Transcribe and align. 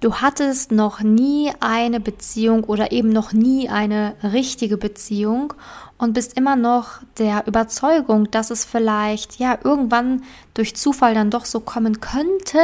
Du 0.00 0.14
hattest 0.14 0.70
noch 0.70 1.00
nie 1.00 1.50
eine 1.58 1.98
Beziehung 1.98 2.62
oder 2.62 2.92
eben 2.92 3.08
noch 3.08 3.32
nie 3.32 3.68
eine 3.68 4.14
richtige 4.22 4.76
Beziehung 4.76 5.54
und 5.96 6.12
bist 6.12 6.36
immer 6.36 6.54
noch 6.54 7.00
der 7.18 7.48
Überzeugung, 7.48 8.30
dass 8.30 8.52
es 8.52 8.64
vielleicht 8.64 9.40
ja 9.40 9.58
irgendwann 9.64 10.22
durch 10.54 10.76
Zufall 10.76 11.14
dann 11.14 11.30
doch 11.30 11.44
so 11.44 11.58
kommen 11.58 11.98
könnte, 11.98 12.58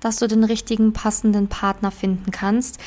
dass 0.00 0.16
du 0.16 0.26
den 0.26 0.42
richtigen 0.42 0.92
passenden 0.92 1.46
Partner 1.46 1.92
finden 1.92 2.32
kannst 2.32 2.80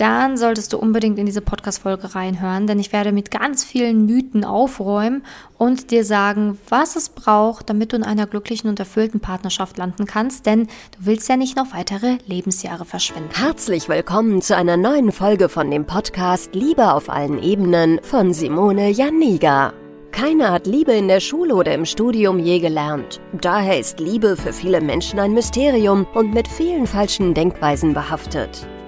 dann 0.00 0.38
solltest 0.38 0.72
du 0.72 0.78
unbedingt 0.78 1.18
in 1.18 1.26
diese 1.26 1.42
Podcast-Folge 1.42 2.14
reinhören, 2.14 2.66
denn 2.66 2.78
ich 2.78 2.92
werde 2.92 3.12
mit 3.12 3.30
ganz 3.30 3.64
vielen 3.64 4.06
Mythen 4.06 4.44
aufräumen 4.44 5.22
und 5.58 5.90
dir 5.90 6.04
sagen, 6.04 6.58
was 6.68 6.96
es 6.96 7.10
braucht, 7.10 7.68
damit 7.68 7.92
du 7.92 7.96
in 7.96 8.02
einer 8.02 8.26
glücklichen 8.26 8.70
und 8.70 8.78
erfüllten 8.78 9.20
Partnerschaft 9.20 9.76
landen 9.76 10.06
kannst, 10.06 10.46
denn 10.46 10.64
du 10.66 10.98
willst 11.00 11.28
ja 11.28 11.36
nicht 11.36 11.56
noch 11.56 11.74
weitere 11.74 12.16
Lebensjahre 12.26 12.86
verschwenden. 12.86 13.28
Herzlich 13.34 13.90
willkommen 13.90 14.40
zu 14.40 14.56
einer 14.56 14.78
neuen 14.78 15.12
Folge 15.12 15.50
von 15.50 15.70
dem 15.70 15.84
Podcast 15.84 16.54
Liebe 16.54 16.94
auf 16.94 17.10
allen 17.10 17.42
Ebenen 17.42 18.00
von 18.02 18.32
Simone 18.32 18.90
Janiga. 18.90 19.74
Keiner 20.12 20.50
hat 20.50 20.66
Liebe 20.66 20.92
in 20.92 21.08
der 21.08 21.20
Schule 21.20 21.54
oder 21.54 21.74
im 21.74 21.84
Studium 21.84 22.38
je 22.38 22.58
gelernt. 22.58 23.20
Daher 23.38 23.78
ist 23.78 24.00
Liebe 24.00 24.36
für 24.36 24.52
viele 24.52 24.80
Menschen 24.80 25.18
ein 25.18 25.34
Mysterium 25.34 26.06
und 26.14 26.32
mit 26.32 26.48
vielen 26.48 26.86
falschen 26.86 27.34
Denkweisen 27.34 27.92
behaftet. 27.92 28.66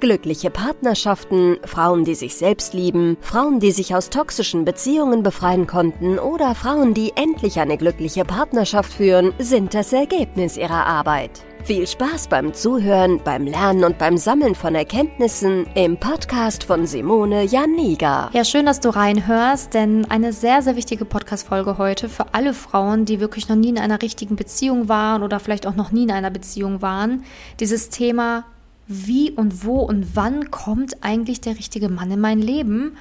Glückliche 0.00 0.50
Partnerschaften, 0.50 1.56
Frauen, 1.64 2.04
die 2.04 2.14
sich 2.14 2.36
selbst 2.36 2.74
lieben, 2.74 3.16
Frauen, 3.20 3.60
die 3.60 3.70
sich 3.70 3.94
aus 3.94 4.10
toxischen 4.10 4.64
Beziehungen 4.64 5.22
befreien 5.22 5.66
konnten 5.66 6.18
oder 6.18 6.54
Frauen, 6.54 6.94
die 6.94 7.12
endlich 7.16 7.58
eine 7.58 7.78
glückliche 7.78 8.24
Partnerschaft 8.24 8.92
führen, 8.92 9.32
sind 9.38 9.72
das 9.72 9.92
Ergebnis 9.92 10.56
ihrer 10.56 10.84
Arbeit. 10.84 11.42
Viel 11.64 11.86
Spaß 11.86 12.28
beim 12.28 12.52
Zuhören, 12.52 13.22
beim 13.24 13.46
Lernen 13.46 13.84
und 13.84 13.96
beim 13.96 14.18
Sammeln 14.18 14.54
von 14.54 14.74
Erkenntnissen 14.74 15.66
im 15.74 15.96
Podcast 15.96 16.64
von 16.64 16.86
Simone 16.86 17.44
Janiga. 17.44 18.28
Ja, 18.34 18.44
schön, 18.44 18.66
dass 18.66 18.80
du 18.80 18.90
reinhörst, 18.90 19.72
denn 19.72 20.04
eine 20.10 20.34
sehr, 20.34 20.60
sehr 20.60 20.76
wichtige 20.76 21.06
Podcast-Folge 21.06 21.78
heute 21.78 22.10
für 22.10 22.34
alle 22.34 22.52
Frauen, 22.52 23.06
die 23.06 23.18
wirklich 23.18 23.48
noch 23.48 23.56
nie 23.56 23.70
in 23.70 23.78
einer 23.78 24.02
richtigen 24.02 24.36
Beziehung 24.36 24.90
waren 24.90 25.22
oder 25.22 25.40
vielleicht 25.40 25.66
auch 25.66 25.74
noch 25.74 25.90
nie 25.90 26.02
in 26.02 26.10
einer 26.10 26.30
Beziehung 26.30 26.82
waren. 26.82 27.24
Dieses 27.60 27.88
Thema, 27.88 28.44
wie 28.86 29.30
und 29.30 29.64
wo 29.64 29.80
und 29.80 30.14
wann 30.14 30.50
kommt 30.50 31.02
eigentlich 31.02 31.40
der 31.40 31.56
richtige 31.56 31.88
Mann 31.88 32.10
in 32.10 32.20
mein 32.20 32.40
Leben? 32.40 32.96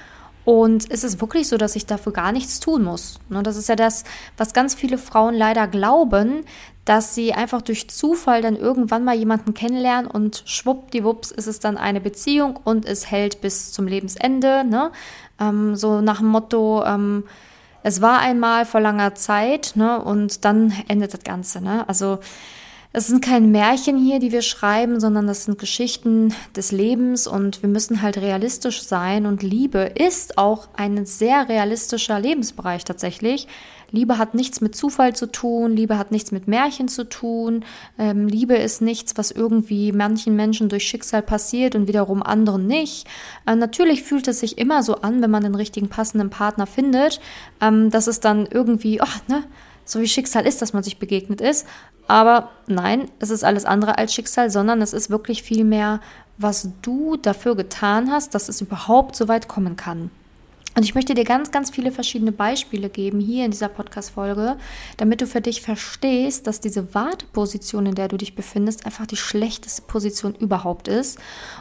Und 0.45 0.85
ist 0.85 1.05
es 1.05 1.21
wirklich 1.21 1.47
so, 1.47 1.55
dass 1.55 1.75
ich 1.75 1.85
dafür 1.85 2.11
gar 2.11 2.33
nichts 2.33 2.59
tun 2.59 2.83
muss? 2.83 3.19
Ne, 3.29 3.43
das 3.43 3.55
ist 3.55 3.69
ja 3.69 3.75
das, 3.75 4.03
was 4.35 4.53
ganz 4.53 4.75
viele 4.75 4.97
Frauen 4.97 5.35
leider 5.35 5.67
glauben, 5.67 6.43
dass 6.85 7.15
sie 7.15 7.33
einfach 7.33 7.61
durch 7.61 7.89
Zufall 7.89 8.41
dann 8.41 8.57
irgendwann 8.57 9.05
mal 9.05 9.15
jemanden 9.15 9.53
kennenlernen 9.53 10.09
und 10.09 10.43
schwuppdiwupps 10.45 11.31
ist 11.31 11.47
es 11.47 11.59
dann 11.59 11.77
eine 11.77 12.01
Beziehung 12.01 12.59
und 12.61 12.85
es 12.85 13.09
hält 13.09 13.39
bis 13.39 13.71
zum 13.71 13.87
Lebensende. 13.87 14.65
Ne? 14.65 14.91
Ähm, 15.39 15.77
so 15.77 16.01
nach 16.01 16.17
dem 16.17 16.27
Motto, 16.27 16.83
ähm, 16.85 17.23
es 17.83 18.01
war 18.01 18.19
einmal 18.19 18.65
vor 18.65 18.81
langer 18.81 19.15
Zeit 19.15 19.73
ne? 19.75 20.01
und 20.01 20.43
dann 20.43 20.73
endet 20.89 21.13
das 21.13 21.23
Ganze. 21.23 21.61
Ne? 21.61 21.87
Also 21.87 22.19
es 22.95 23.07
sind 23.07 23.25
keine 23.25 23.47
Märchen 23.47 23.97
hier, 23.97 24.19
die 24.19 24.31
wir 24.31 24.43
schreiben, 24.43 24.99
sondern 24.99 25.25
das 25.25 25.45
sind 25.45 25.57
Geschichten 25.57 26.31
des 26.55 26.71
Lebens 26.71 27.25
und 27.25 27.63
wir 27.63 27.69
müssen 27.69 28.03
halt 28.03 28.17
realistisch 28.19 28.83
sein 28.83 29.25
und 29.25 29.41
Liebe 29.41 29.79
ist 29.79 30.37
auch 30.37 30.67
ein 30.75 31.03
sehr 31.07 31.49
realistischer 31.49 32.19
Lebensbereich 32.19 32.85
tatsächlich. 32.85 33.47
Liebe 33.89 34.19
hat 34.19 34.35
nichts 34.35 34.61
mit 34.61 34.75
Zufall 34.75 35.15
zu 35.15 35.25
tun, 35.25 35.75
Liebe 35.75 35.97
hat 35.97 36.11
nichts 36.11 36.31
mit 36.31 36.47
Märchen 36.47 36.87
zu 36.87 37.09
tun, 37.09 37.65
ähm, 37.97 38.27
Liebe 38.27 38.55
ist 38.55 38.81
nichts, 38.81 39.17
was 39.17 39.31
irgendwie 39.31 39.91
manchen 39.91 40.35
Menschen 40.35 40.69
durch 40.69 40.87
Schicksal 40.87 41.23
passiert 41.23 41.75
und 41.75 41.87
wiederum 41.87 42.21
anderen 42.21 42.67
nicht. 42.67 43.07
Äh, 43.47 43.55
natürlich 43.55 44.03
fühlt 44.03 44.27
es 44.27 44.39
sich 44.39 44.59
immer 44.59 44.83
so 44.83 44.95
an, 44.97 45.21
wenn 45.21 45.31
man 45.31 45.43
den 45.43 45.55
richtigen 45.55 45.89
passenden 45.89 46.29
Partner 46.29 46.67
findet, 46.67 47.19
ähm, 47.59 47.89
dass 47.89 48.05
es 48.05 48.19
dann 48.19 48.47
irgendwie, 48.47 49.01
ach, 49.01 49.19
ne, 49.27 49.43
so 49.85 49.99
wie 49.99 50.07
Schicksal 50.07 50.45
ist, 50.45 50.61
dass 50.61 50.73
man 50.73 50.83
sich 50.83 50.99
begegnet 50.99 51.41
ist. 51.41 51.67
Aber 52.07 52.49
nein, 52.67 53.09
es 53.19 53.29
ist 53.29 53.43
alles 53.43 53.65
andere 53.65 53.97
als 53.97 54.13
Schicksal, 54.13 54.49
sondern 54.49 54.81
es 54.81 54.93
ist 54.93 55.09
wirklich 55.09 55.43
viel 55.43 55.63
mehr, 55.63 56.01
was 56.37 56.69
du 56.81 57.15
dafür 57.15 57.55
getan 57.55 58.11
hast, 58.11 58.35
dass 58.35 58.49
es 58.49 58.61
überhaupt 58.61 59.15
so 59.15 59.27
weit 59.27 59.47
kommen 59.47 59.75
kann. 59.75 60.09
Und 60.75 60.83
ich 60.83 60.95
möchte 60.95 61.13
dir 61.13 61.23
ganz, 61.23 61.51
ganz 61.51 61.69
viele 61.69 61.91
verschiedene 61.91 62.31
Beispiele 62.31 62.89
geben 62.89 63.19
hier 63.19 63.45
in 63.45 63.51
dieser 63.51 63.67
Podcast-Folge, 63.67 64.57
damit 64.97 65.21
du 65.21 65.27
für 65.27 65.41
dich 65.41 65.61
verstehst, 65.61 66.47
dass 66.47 66.61
diese 66.61 66.95
Warteposition, 66.95 67.85
in 67.85 67.95
der 67.95 68.07
du 68.07 68.17
dich 68.17 68.35
befindest, 68.35 68.85
einfach 68.85 69.05
die 69.05 69.17
schlechteste 69.17 69.83
Position 69.83 70.33
überhaupt 70.33 70.87
ist. 70.87 71.19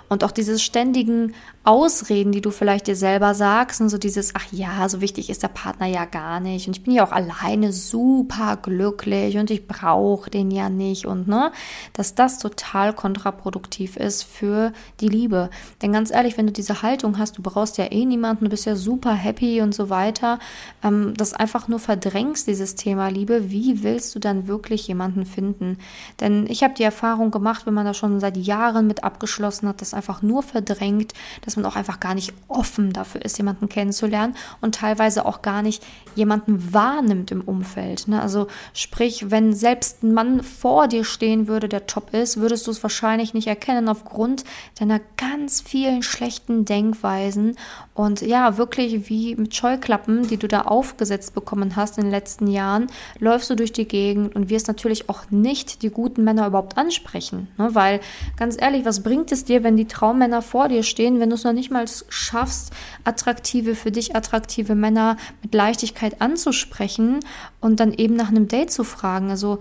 Und 0.09 0.25
auch 0.25 0.31
diese 0.31 0.59
ständigen 0.59 1.34
Ausreden, 1.65 2.33
die 2.33 2.41
du 2.41 2.50
vielleicht 2.50 2.87
dir 2.87 2.97
selber 2.97 3.34
sagst, 3.34 3.83
und 3.83 3.91
so 3.91 3.99
dieses, 3.99 4.34
ach 4.34 4.47
ja, 4.50 4.89
so 4.89 5.00
wichtig 5.03 5.29
ist 5.29 5.43
der 5.43 5.49
Partner 5.49 5.87
ja 5.87 6.06
gar 6.06 6.41
nicht. 6.41 6.67
Und 6.67 6.77
ich 6.77 6.83
bin 6.83 6.94
ja 6.94 7.06
auch 7.06 7.12
alleine 7.12 7.73
super 7.73 8.56
glücklich 8.56 9.37
und 9.37 9.50
ich 9.50 9.67
brauche 9.67 10.31
den 10.31 10.50
ja 10.50 10.71
nicht. 10.71 11.06
Und 11.06 11.29
ne, 11.29 11.53
dass 11.93 12.15
das 12.15 12.39
total 12.39 12.94
kontraproduktiv 12.94 13.97
ist 13.97 14.23
für 14.23 14.73
die 15.00 15.09
Liebe. 15.09 15.50
Denn 15.83 15.93
ganz 15.93 16.11
ehrlich, 16.11 16.39
wenn 16.39 16.47
du 16.47 16.53
diese 16.53 16.81
Haltung 16.81 17.19
hast, 17.19 17.37
du 17.37 17.43
brauchst 17.43 17.77
ja 17.77 17.93
eh 17.93 18.06
niemanden, 18.06 18.47
du 18.47 18.50
bist 18.50 18.65
ja 18.65 18.75
super 18.75 19.02
super 19.03 19.15
happy 19.15 19.61
und 19.61 19.75
so 19.75 19.91
weiter, 19.91 20.39
ähm, 20.85 21.15
das 21.17 21.33
einfach 21.33 21.67
nur 21.67 21.81
verdrängst, 21.81 22.47
dieses 22.47 22.77
Thema 22.77 23.09
Liebe, 23.09 23.51
wie 23.51 23.83
willst 23.83 24.15
du 24.15 24.21
dann 24.21 24.47
wirklich 24.47 24.87
jemanden 24.87 25.27
finden? 25.27 25.79
Denn 26.21 26.47
ich 26.49 26.63
habe 26.63 26.75
die 26.75 26.85
Erfahrung 26.85 27.33
gemacht, 27.33 27.67
wenn 27.67 27.75
man 27.75 27.85
da 27.85 27.95
schon 27.95 28.21
seit 28.21 28.37
Jahren 28.37 28.87
mit 28.87 29.03
abgeschlossen 29.03 29.67
hat, 29.69 29.81
das 29.81 29.93
einfach 29.93 30.23
nur 30.23 30.45
verdrängt, 30.45 31.15
dass 31.45 31.57
man 31.57 31.67
auch 31.67 31.75
einfach 31.75 31.99
gar 31.99 32.15
nicht 32.15 32.33
offen 32.47 32.93
dafür 32.93 33.25
ist, 33.25 33.39
jemanden 33.39 33.69
kennenzulernen 33.69 34.37
und 34.61 34.77
teilweise 34.77 35.27
auch 35.27 35.43
gar 35.43 35.62
nicht 35.62 35.83
jemanden 36.15 36.73
wahrnimmt 36.73 37.33
im 37.33 37.41
Umfeld. 37.41 38.07
Ne? 38.07 38.23
Also 38.23 38.47
sprich, 38.73 39.33
wenn 39.33 39.53
selbst 39.53 40.05
ein 40.05 40.15
Mann 40.15 40.45
vor 40.45 40.87
dir 40.87 41.03
stehen 41.03 41.49
würde, 41.49 41.69
der 41.69 41.89
top 41.89 42.15
ist, 42.15 42.37
würdest 42.37 42.69
du 42.69 42.71
es 42.71 42.83
wahrscheinlich 42.85 43.35
nicht 43.35 43.49
erkennen 43.49 43.89
aufgrund 43.89 44.45
deiner 44.79 45.01
ganz 45.17 45.61
vielen 45.61 46.05
schlechten 46.05 46.65
Denkweisen 46.65 47.57
und 47.95 48.21
ja, 48.21 48.57
wirklich 48.57 48.92
wirklich 48.93 49.09
wie 49.09 49.35
mit 49.37 49.55
Scheuklappen, 49.55 50.29
die 50.29 50.37
du 50.37 50.49
da 50.49 50.63
aufgesetzt 50.63 51.35
bekommen 51.35 51.77
hast 51.77 51.99
in 51.99 52.05
den 52.05 52.11
letzten 52.11 52.47
Jahren, 52.47 52.89
läufst 53.19 53.51
du 53.51 53.55
durch 53.55 53.73
die 53.73 53.87
Gegend 53.87 54.35
und 54.35 54.51
wirst 54.51 54.69
natürlich 54.69 55.09
auch 55.09 55.31
nicht 55.31 55.83
die 55.83 55.91
guten 55.91 56.25
Männer 56.25 56.47
überhaupt 56.47 56.77
ansprechen. 56.77 57.49
Ne? 57.59 57.75
Weil, 57.75 58.01
ganz 58.37 58.61
ehrlich, 58.61 58.85
was 58.85 59.03
bringt 59.03 59.33
es 59.33 59.45
dir, 59.45 59.63
wenn 59.63 59.77
die 59.77 59.87
Traummänner 59.87 60.43
vor 60.43 60.69
dir 60.69 60.83
stehen, 60.83 61.21
wenn 61.21 61.31
du 61.31 61.35
es 61.35 61.45
noch 61.45 61.53
nicht 61.53 61.71
mal 61.71 61.87
schaffst, 62.09 62.73
attraktive, 63.05 63.75
für 63.75 63.91
dich 63.91 64.15
attraktive 64.17 64.75
Männer 64.75 65.17
mit 65.43 65.55
Leichtigkeit 65.55 66.21
anzusprechen 66.21 67.21
und 67.61 67.81
dann 67.81 67.93
eben 67.93 68.15
nach 68.15 68.29
einem 68.29 68.49
Date 68.49 68.71
zu 68.71 68.85
fragen? 68.85 69.31
Also, 69.31 69.59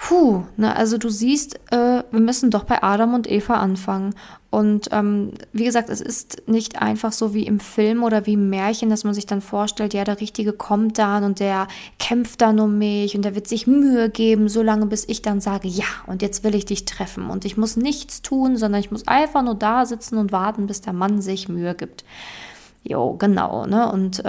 Puh, 0.00 0.44
ne, 0.56 0.76
also 0.76 0.96
du 0.96 1.08
siehst, 1.08 1.56
äh, 1.72 2.04
wir 2.10 2.20
müssen 2.20 2.52
doch 2.52 2.62
bei 2.62 2.84
Adam 2.84 3.14
und 3.14 3.28
Eva 3.28 3.54
anfangen. 3.54 4.14
Und 4.50 4.88
ähm, 4.92 5.32
wie 5.52 5.64
gesagt, 5.64 5.90
es 5.90 6.00
ist 6.00 6.48
nicht 6.48 6.80
einfach 6.80 7.12
so 7.12 7.34
wie 7.34 7.46
im 7.46 7.60
Film 7.60 8.02
oder 8.02 8.24
wie 8.24 8.32
im 8.32 8.48
Märchen, 8.48 8.88
dass 8.88 9.04
man 9.04 9.12
sich 9.12 9.26
dann 9.26 9.42
vorstellt, 9.42 9.92
ja, 9.92 10.04
der 10.04 10.22
Richtige 10.22 10.54
kommt 10.54 10.96
dann 10.96 11.22
und 11.24 11.38
der 11.38 11.68
kämpft 11.98 12.40
dann 12.40 12.58
um 12.58 12.78
mich 12.78 13.14
und 13.14 13.26
der 13.26 13.34
wird 13.34 13.46
sich 13.46 13.66
Mühe 13.66 14.08
geben, 14.08 14.48
solange 14.48 14.86
bis 14.86 15.06
ich 15.06 15.20
dann 15.20 15.42
sage, 15.42 15.68
ja, 15.68 15.84
und 16.06 16.22
jetzt 16.22 16.44
will 16.44 16.54
ich 16.54 16.64
dich 16.64 16.86
treffen. 16.86 17.28
Und 17.28 17.44
ich 17.44 17.58
muss 17.58 17.76
nichts 17.76 18.22
tun, 18.22 18.56
sondern 18.56 18.80
ich 18.80 18.90
muss 18.90 19.06
einfach 19.06 19.42
nur 19.42 19.54
da 19.54 19.84
sitzen 19.84 20.16
und 20.16 20.32
warten, 20.32 20.66
bis 20.66 20.80
der 20.80 20.94
Mann 20.94 21.20
sich 21.20 21.50
Mühe 21.50 21.74
gibt. 21.74 22.04
Jo, 22.84 23.14
genau, 23.18 23.66
ne? 23.66 23.92
Und 23.92 24.20
äh, 24.20 24.22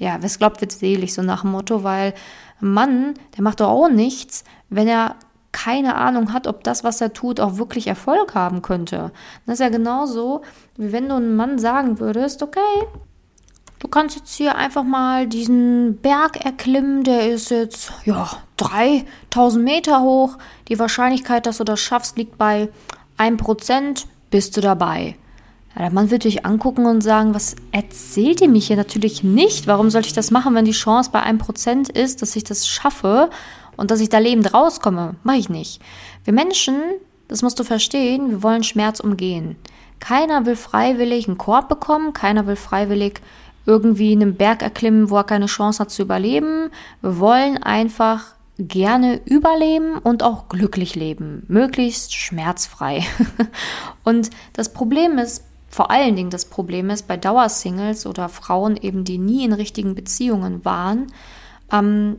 ja, 0.00 0.16
wer 0.18 0.24
es 0.24 0.38
glaubt, 0.38 0.60
wird 0.60 0.72
selig, 0.72 1.14
so 1.14 1.22
nach 1.22 1.42
dem 1.42 1.52
Motto, 1.52 1.82
weil 1.82 2.12
ein 2.60 2.72
Mann, 2.72 3.14
der 3.36 3.42
macht 3.42 3.60
doch 3.60 3.68
auch 3.68 3.88
nichts, 3.88 4.44
wenn 4.68 4.86
er 4.86 5.16
keine 5.52 5.96
Ahnung 5.96 6.32
hat, 6.32 6.46
ob 6.46 6.64
das, 6.64 6.84
was 6.84 7.00
er 7.00 7.12
tut, 7.12 7.40
auch 7.40 7.58
wirklich 7.58 7.86
Erfolg 7.86 8.34
haben 8.34 8.62
könnte. 8.62 9.12
Das 9.46 9.54
ist 9.54 9.60
ja 9.60 9.68
genauso, 9.68 10.42
wie 10.76 10.92
wenn 10.92 11.08
du 11.08 11.16
einem 11.16 11.36
Mann 11.36 11.58
sagen 11.58 11.98
würdest, 11.98 12.42
okay, 12.42 12.60
du 13.78 13.88
kannst 13.88 14.16
jetzt 14.16 14.34
hier 14.34 14.54
einfach 14.56 14.84
mal 14.84 15.26
diesen 15.26 15.98
Berg 15.98 16.44
erklimmen, 16.44 17.02
der 17.02 17.30
ist 17.30 17.50
jetzt, 17.50 17.92
ja, 18.04 18.30
3000 18.58 19.64
Meter 19.64 20.02
hoch. 20.02 20.38
Die 20.68 20.78
Wahrscheinlichkeit, 20.78 21.46
dass 21.46 21.58
du 21.58 21.64
das 21.64 21.80
schaffst, 21.80 22.16
liegt 22.16 22.38
bei 22.38 22.68
1%, 23.18 24.04
bist 24.30 24.56
du 24.56 24.60
dabei. 24.60 25.16
Ja, 25.74 25.82
der 25.82 25.92
Mann 25.92 26.10
wird 26.10 26.24
dich 26.24 26.44
angucken 26.44 26.86
und 26.86 27.00
sagen, 27.00 27.34
was 27.34 27.56
erzählt 27.72 28.40
ihr 28.40 28.48
mich 28.48 28.66
hier? 28.66 28.76
Natürlich 28.76 29.22
nicht. 29.22 29.66
Warum 29.66 29.90
sollte 29.90 30.08
ich 30.08 30.14
das 30.14 30.30
machen, 30.30 30.54
wenn 30.54 30.64
die 30.64 30.72
Chance 30.72 31.10
bei 31.12 31.20
einem 31.20 31.38
Prozent 31.38 31.88
ist, 31.88 32.22
dass 32.22 32.36
ich 32.36 32.44
das 32.44 32.68
schaffe 32.68 33.30
und 33.80 33.90
dass 33.90 34.00
ich 34.00 34.10
da 34.10 34.18
lebend 34.18 34.52
rauskomme? 34.52 35.14
Mache 35.22 35.38
ich 35.38 35.48
nicht. 35.48 35.80
Wir 36.24 36.34
Menschen, 36.34 36.82
das 37.28 37.40
musst 37.40 37.58
du 37.58 37.64
verstehen, 37.64 38.28
wir 38.28 38.42
wollen 38.42 38.62
Schmerz 38.62 39.00
umgehen. 39.00 39.56
Keiner 40.00 40.44
will 40.44 40.56
freiwillig 40.56 41.26
einen 41.26 41.38
Korb 41.38 41.70
bekommen, 41.70 42.12
keiner 42.12 42.46
will 42.46 42.56
freiwillig 42.56 43.22
irgendwie 43.64 44.12
einen 44.12 44.34
Berg 44.34 44.62
erklimmen, 44.62 45.08
wo 45.08 45.16
er 45.16 45.24
keine 45.24 45.46
Chance 45.46 45.78
hat 45.78 45.90
zu 45.90 46.02
überleben. 46.02 46.70
Wir 47.00 47.18
wollen 47.18 47.62
einfach 47.62 48.34
gerne 48.58 49.18
überleben 49.24 49.96
und 49.96 50.22
auch 50.22 50.50
glücklich 50.50 50.94
leben, 50.94 51.44
möglichst 51.48 52.14
schmerzfrei. 52.14 53.02
und 54.04 54.28
das 54.52 54.74
Problem 54.74 55.16
ist, 55.16 55.42
vor 55.70 55.90
allen 55.90 56.16
Dingen 56.16 56.28
das 56.28 56.44
Problem 56.44 56.90
ist, 56.90 57.08
bei 57.08 57.16
Dauersingles 57.16 58.04
oder 58.04 58.28
Frauen 58.28 58.76
eben, 58.76 59.04
die 59.04 59.16
nie 59.16 59.46
in 59.46 59.54
richtigen 59.54 59.94
Beziehungen 59.94 60.66
waren, 60.66 61.06
ähm, 61.72 62.18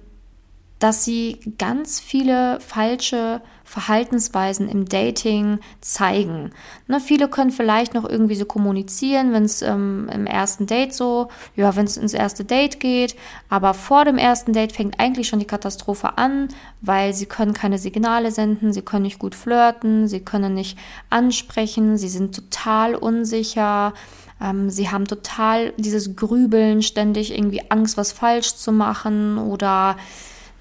dass 0.82 1.06
sie 1.06 1.40
ganz 1.60 2.00
viele 2.00 2.60
falsche 2.60 3.42
Verhaltensweisen 3.64 4.68
im 4.68 4.90
Dating 4.90 5.60
zeigen. 5.80 6.52
Ne, 6.88 7.00
viele 7.00 7.30
können 7.30 7.52
vielleicht 7.52 7.94
noch 7.94 8.04
irgendwie 8.04 8.36
so 8.36 8.46
kommunizieren, 8.46 9.32
wenn 9.32 9.44
es 9.44 9.62
ähm, 9.62 10.10
im 10.12 10.26
ersten 10.26 10.66
Date 10.66 10.94
so, 10.94 11.30
ja, 11.56 11.76
wenn 11.76 11.86
es 11.86 11.98
ins 11.98 12.16
erste 12.16 12.44
Date 12.44 12.80
geht, 12.80 13.16
aber 13.48 13.76
vor 13.76 14.06
dem 14.06 14.18
ersten 14.18 14.54
Date 14.54 14.72
fängt 14.74 15.00
eigentlich 15.00 15.28
schon 15.28 15.40
die 15.40 15.46
Katastrophe 15.46 16.18
an, 16.18 16.50
weil 16.82 17.14
sie 17.14 17.28
können 17.28 17.54
keine 17.54 17.78
Signale 17.78 18.32
senden, 18.32 18.74
sie 18.74 18.82
können 18.82 19.04
nicht 19.04 19.20
gut 19.20 19.36
flirten, 19.36 20.08
sie 20.08 20.20
können 20.20 20.56
nicht 20.56 20.80
ansprechen, 21.12 21.98
sie 21.98 22.10
sind 22.10 22.36
total 22.36 22.96
unsicher. 22.96 23.94
Ähm, 24.42 24.72
sie 24.72 24.90
haben 24.90 25.06
total 25.06 25.74
dieses 25.78 26.16
Grübeln, 26.16 26.82
ständig 26.82 27.34
irgendwie 27.38 27.70
Angst, 27.70 27.98
was 27.98 28.12
falsch 28.12 28.56
zu 28.56 28.72
machen 28.72 29.38
oder 29.38 29.96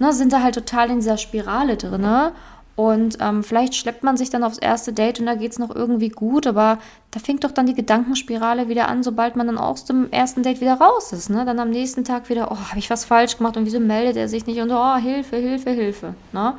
ne, 0.00 0.12
sind 0.12 0.32
da 0.32 0.42
halt 0.42 0.56
total 0.56 0.90
in 0.90 0.96
dieser 0.96 1.16
Spirale 1.16 1.76
drin. 1.76 2.32
Und 2.74 3.18
ähm, 3.20 3.44
vielleicht 3.44 3.74
schleppt 3.74 4.02
man 4.04 4.16
sich 4.16 4.30
dann 4.30 4.42
aufs 4.42 4.56
erste 4.56 4.94
Date 4.94 5.20
und 5.20 5.26
da 5.26 5.34
geht 5.34 5.52
es 5.52 5.58
noch 5.58 5.74
irgendwie 5.74 6.08
gut, 6.08 6.46
aber 6.46 6.78
da 7.10 7.20
fängt 7.20 7.44
doch 7.44 7.50
dann 7.50 7.66
die 7.66 7.74
Gedankenspirale 7.74 8.68
wieder 8.68 8.88
an, 8.88 9.02
sobald 9.02 9.36
man 9.36 9.48
dann 9.48 9.58
aus 9.58 9.84
dem 9.84 10.10
ersten 10.10 10.42
Date 10.42 10.62
wieder 10.62 10.80
raus 10.80 11.12
ist. 11.12 11.28
Ne? 11.28 11.44
Dann 11.44 11.58
am 11.58 11.68
nächsten 11.68 12.04
Tag 12.04 12.30
wieder, 12.30 12.50
oh, 12.50 12.56
habe 12.56 12.78
ich 12.78 12.88
was 12.88 13.04
falsch 13.04 13.36
gemacht 13.36 13.58
und 13.58 13.66
wieso 13.66 13.80
meldet 13.80 14.16
er 14.16 14.28
sich 14.28 14.46
nicht 14.46 14.60
und 14.60 14.70
oh, 14.70 14.96
Hilfe, 14.96 15.36
Hilfe, 15.36 15.70
Hilfe. 15.70 16.14
Ne? 16.32 16.54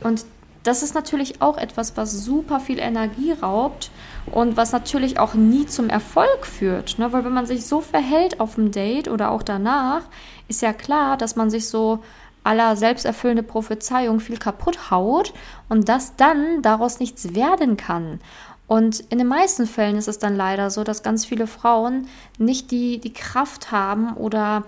Und 0.00 0.24
das 0.62 0.82
ist 0.82 0.94
natürlich 0.94 1.42
auch 1.42 1.58
etwas, 1.58 1.98
was 1.98 2.12
super 2.12 2.60
viel 2.60 2.78
Energie 2.78 3.32
raubt 3.32 3.90
und 4.32 4.56
was 4.56 4.72
natürlich 4.72 5.18
auch 5.18 5.34
nie 5.34 5.66
zum 5.66 5.90
Erfolg 5.90 6.46
führt. 6.46 6.98
Ne? 6.98 7.12
Weil 7.12 7.26
wenn 7.26 7.34
man 7.34 7.46
sich 7.46 7.66
so 7.66 7.82
verhält 7.82 8.40
auf 8.40 8.54
dem 8.54 8.70
Date 8.70 9.08
oder 9.08 9.30
auch 9.30 9.42
danach, 9.42 10.02
ist 10.48 10.62
ja 10.62 10.72
klar, 10.72 11.18
dass 11.18 11.36
man 11.36 11.50
sich 11.50 11.68
so 11.68 11.98
aller 12.44 12.76
selbsterfüllende 12.76 13.42
Prophezeiung 13.42 14.20
viel 14.20 14.38
kaputt 14.38 14.90
haut 14.90 15.34
und 15.68 15.88
dass 15.88 16.16
dann 16.16 16.62
daraus 16.62 17.00
nichts 17.00 17.34
werden 17.34 17.76
kann. 17.76 18.20
Und 18.66 19.00
in 19.08 19.18
den 19.18 19.26
meisten 19.26 19.66
Fällen 19.66 19.96
ist 19.96 20.08
es 20.08 20.18
dann 20.18 20.36
leider 20.36 20.70
so, 20.70 20.84
dass 20.84 21.02
ganz 21.02 21.24
viele 21.24 21.46
Frauen 21.46 22.06
nicht 22.36 22.70
die, 22.70 22.98
die 22.98 23.12
Kraft 23.12 23.72
haben 23.72 24.12
oder 24.14 24.64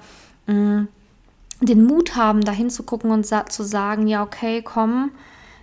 mh, 0.47 0.55
mm, 0.55 0.89
den 1.63 1.85
Mut 1.85 2.17
haben, 2.17 2.41
da 2.41 2.53
hinzugucken 2.53 3.11
und 3.11 3.27
sa 3.27 3.45
zu 3.45 3.63
sagen, 3.63 4.07
ja, 4.07 4.23
okay, 4.23 4.63
komm, 4.63 5.11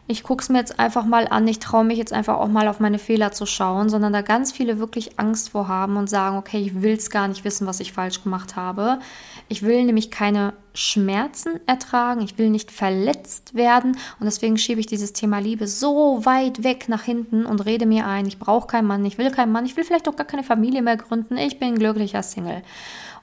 ich 0.08 0.24
gucke 0.24 0.42
es 0.42 0.50
mir 0.50 0.60
jetzt 0.60 0.80
einfach 0.80 1.06
mal 1.06 1.28
an, 1.28 1.48
ich 1.48 1.60
traue 1.60 1.84
mich 1.84 1.98
jetzt 1.98 2.14
einfach 2.14 2.38
auch 2.38 2.48
mal 2.48 2.70
auf 2.70 2.80
meine 2.80 2.98
Fehler 2.98 3.34
zu 3.34 3.46
schauen, 3.46 3.90
sondern 3.90 4.14
da 4.14 4.22
ganz 4.22 4.54
viele 4.54 4.80
wirklich 4.80 5.20
Angst 5.20 5.50
vor 5.50 5.68
haben 5.68 5.98
und 5.98 6.10
sagen, 6.10 6.38
okay, 6.38 6.60
ich 6.60 6.82
will 6.82 6.94
es 6.94 7.10
gar 7.10 7.28
nicht 7.28 7.44
wissen, 7.44 7.68
was 7.68 7.82
ich 7.82 7.92
falsch 7.92 8.24
gemacht 8.24 8.56
habe. 8.56 9.00
Ich 9.50 9.64
will 9.64 9.84
nämlich 9.84 10.10
keine 10.10 10.54
Schmerzen 10.74 11.60
ertragen, 11.66 12.22
ich 12.22 12.38
will 12.38 12.50
nicht 12.50 12.72
verletzt 12.72 13.56
werden 13.56 13.98
und 14.20 14.26
deswegen 14.26 14.58
schiebe 14.58 14.80
ich 14.80 14.86
dieses 14.86 15.12
Thema 15.12 15.40
Liebe 15.40 15.68
so 15.68 16.26
weit 16.26 16.64
weg 16.64 16.88
nach 16.88 17.04
hinten 17.04 17.46
und 17.46 17.66
rede 17.66 17.86
mir 17.86 18.06
ein, 18.06 18.28
ich 18.28 18.40
brauche 18.40 18.68
keinen 18.68 18.88
Mann, 18.88 19.04
ich 19.06 19.18
will 19.18 19.32
keinen 19.32 19.52
Mann, 19.52 19.66
ich 19.66 19.76
will 19.76 19.84
vielleicht 19.84 20.08
auch 20.08 20.16
gar 20.16 20.28
keine 20.28 20.44
Familie 20.44 20.82
mehr 20.82 20.98
gründen, 20.98 21.38
ich 21.38 21.60
bin 21.60 21.76
glücklicher 21.76 22.24
Single. 22.24 22.62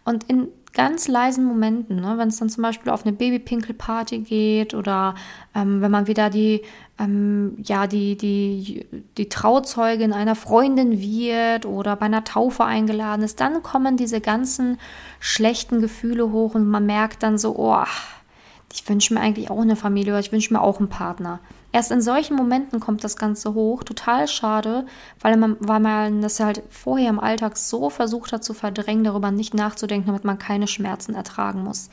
Und 0.05 0.25
in 0.25 0.49
ganz 0.75 1.07
leisen 1.09 1.45
Momenten, 1.45 1.97
ne, 1.97 2.15
wenn 2.19 2.29
es 2.29 2.39
dann 2.39 2.49
zum 2.49 2.63
Beispiel 2.63 2.91
auf 2.91 3.07
eine 3.07 3.15
Babypinkelparty 3.15 4.19
geht 4.19 4.75
oder 4.75 5.15
ähm, 5.55 5.81
wenn 5.81 5.91
man 5.91 6.09
wieder 6.09 6.31
die, 6.31 6.63
ähm, 6.99 7.57
ja, 7.63 7.87
die, 7.87 8.17
die, 8.17 8.87
die 9.17 9.29
Trauzeugin 9.29 10.13
einer 10.13 10.35
Freundin 10.35 11.01
wird 11.01 11.65
oder 11.65 11.97
bei 11.97 12.07
einer 12.07 12.25
Taufe 12.25 12.65
eingeladen 12.65 13.23
ist, 13.23 13.41
dann 13.41 13.63
kommen 13.63 13.97
diese 13.97 14.21
ganzen 14.21 14.79
schlechten 15.21 15.81
Gefühle 15.81 16.33
hoch 16.33 16.55
und 16.55 16.69
man 16.69 16.85
merkt 16.85 17.23
dann 17.23 17.39
so, 17.39 17.57
oh, 17.57 17.85
ich 18.73 18.87
wünsche 18.89 19.15
mir 19.15 19.21
eigentlich 19.21 19.51
auch 19.51 19.63
eine 19.63 19.77
Familie 19.77 20.13
oder 20.13 20.21
ich 20.21 20.33
wünsche 20.33 20.53
mir 20.53 20.61
auch 20.61 20.81
einen 20.81 20.89
Partner. 20.89 21.39
Erst 21.75 21.91
in 21.91 22.01
solchen 22.01 22.37
Momenten 22.37 22.79
kommt 22.79 23.03
das 23.03 23.17
Ganze 23.17 23.53
hoch. 23.53 23.83
Total 23.83 24.29
schade, 24.29 24.87
weil 25.21 25.37
man, 25.37 25.57
weil 25.59 25.81
man 25.81 26.23
das 26.23 26.39
halt 26.39 26.63
vorher 26.71 27.11
im 27.11 27.19
Alltag 27.19 27.57
so 27.57 27.91
versucht 27.91 28.33
hat 28.33 28.45
zu 28.45 28.55
verdrängen, 28.55 29.03
darüber 29.03 29.33
nicht 29.33 29.55
nachzudenken, 29.55 30.07
damit 30.07 30.23
man 30.23 30.39
keine 30.39 30.69
Schmerzen 30.69 31.17
ertragen 31.17 31.65
muss. 31.65 31.91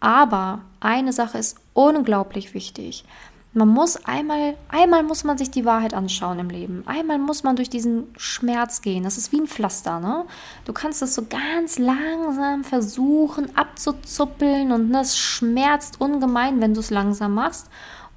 Aber 0.00 0.62
eine 0.80 1.12
Sache 1.12 1.38
ist 1.38 1.58
unglaublich 1.74 2.54
wichtig. 2.54 3.04
Man 3.52 3.68
muss 3.68 4.04
einmal, 4.04 4.56
einmal 4.66 5.04
muss 5.04 5.22
man 5.22 5.38
sich 5.38 5.48
die 5.48 5.64
Wahrheit 5.64 5.94
anschauen 5.94 6.40
im 6.40 6.50
Leben. 6.50 6.82
Einmal 6.86 7.20
muss 7.20 7.44
man 7.44 7.54
durch 7.54 7.70
diesen 7.70 8.08
Schmerz 8.16 8.82
gehen. 8.82 9.04
Das 9.04 9.16
ist 9.16 9.30
wie 9.30 9.40
ein 9.40 9.46
Pflaster, 9.46 10.00
ne? 10.00 10.24
Du 10.64 10.72
kannst 10.72 11.02
es 11.02 11.14
so 11.14 11.24
ganz 11.26 11.78
langsam 11.78 12.64
versuchen 12.64 13.56
abzuzuppeln 13.56 14.72
und 14.72 14.92
das 14.92 15.16
schmerzt 15.16 16.00
ungemein, 16.00 16.60
wenn 16.60 16.74
du 16.74 16.80
es 16.80 16.90
langsam 16.90 17.34
machst. 17.34 17.70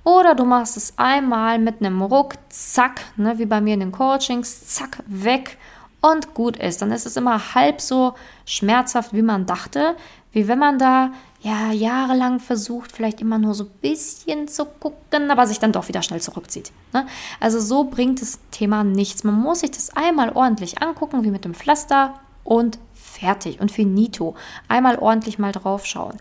Oder 0.07 0.35
du 0.35 0.45
machst 0.45 0.77
es 0.77 0.93
einmal 0.95 1.59
mit 1.59 1.81
einem 1.81 2.01
Ruck, 2.01 2.35
zack, 2.47 3.01
ne, 3.17 3.39
wie 3.39 3.45
bei 3.45 3.59
mir 3.59 3.73
in 3.73 3.81
den 3.81 3.91
Coachings, 3.91 4.65
zack, 4.65 5.03
weg 5.05 5.57
und 5.99 6.33
gut 6.33 6.55
ist. 6.55 6.81
Dann 6.81 6.93
ist 6.93 7.05
es 7.05 7.17
immer 7.17 7.53
halb 7.55 7.81
so 7.81 8.13
schmerzhaft, 8.45 9.11
wie 9.11 9.21
man 9.21 9.45
dachte, 9.45 9.97
wie 10.31 10.47
wenn 10.47 10.59
man 10.59 10.79
da 10.79 11.11
ja 11.41 11.73
jahrelang 11.73 12.39
versucht, 12.39 12.93
vielleicht 12.93 13.19
immer 13.19 13.37
nur 13.37 13.53
so 13.53 13.65
ein 13.65 13.69
bisschen 13.81 14.47
zu 14.47 14.63
gucken, 14.63 15.29
aber 15.29 15.45
sich 15.45 15.59
dann 15.59 15.73
doch 15.73 15.89
wieder 15.89 16.01
schnell 16.01 16.21
zurückzieht. 16.21 16.71
Ne? 16.93 17.05
Also 17.41 17.59
so 17.59 17.83
bringt 17.83 18.21
das 18.21 18.39
Thema 18.51 18.85
nichts. 18.85 19.25
Man 19.25 19.35
muss 19.35 19.59
sich 19.59 19.71
das 19.71 19.89
einmal 19.89 20.31
ordentlich 20.31 20.81
angucken, 20.81 21.25
wie 21.25 21.31
mit 21.31 21.43
dem 21.43 21.53
Pflaster 21.53 22.17
und 22.45 22.79
fertig 22.93 23.59
und 23.59 23.73
finito. 23.73 24.35
Einmal 24.69 24.99
ordentlich 24.99 25.37
mal 25.37 25.51
drauf 25.51 25.85
schauen. 25.85 26.15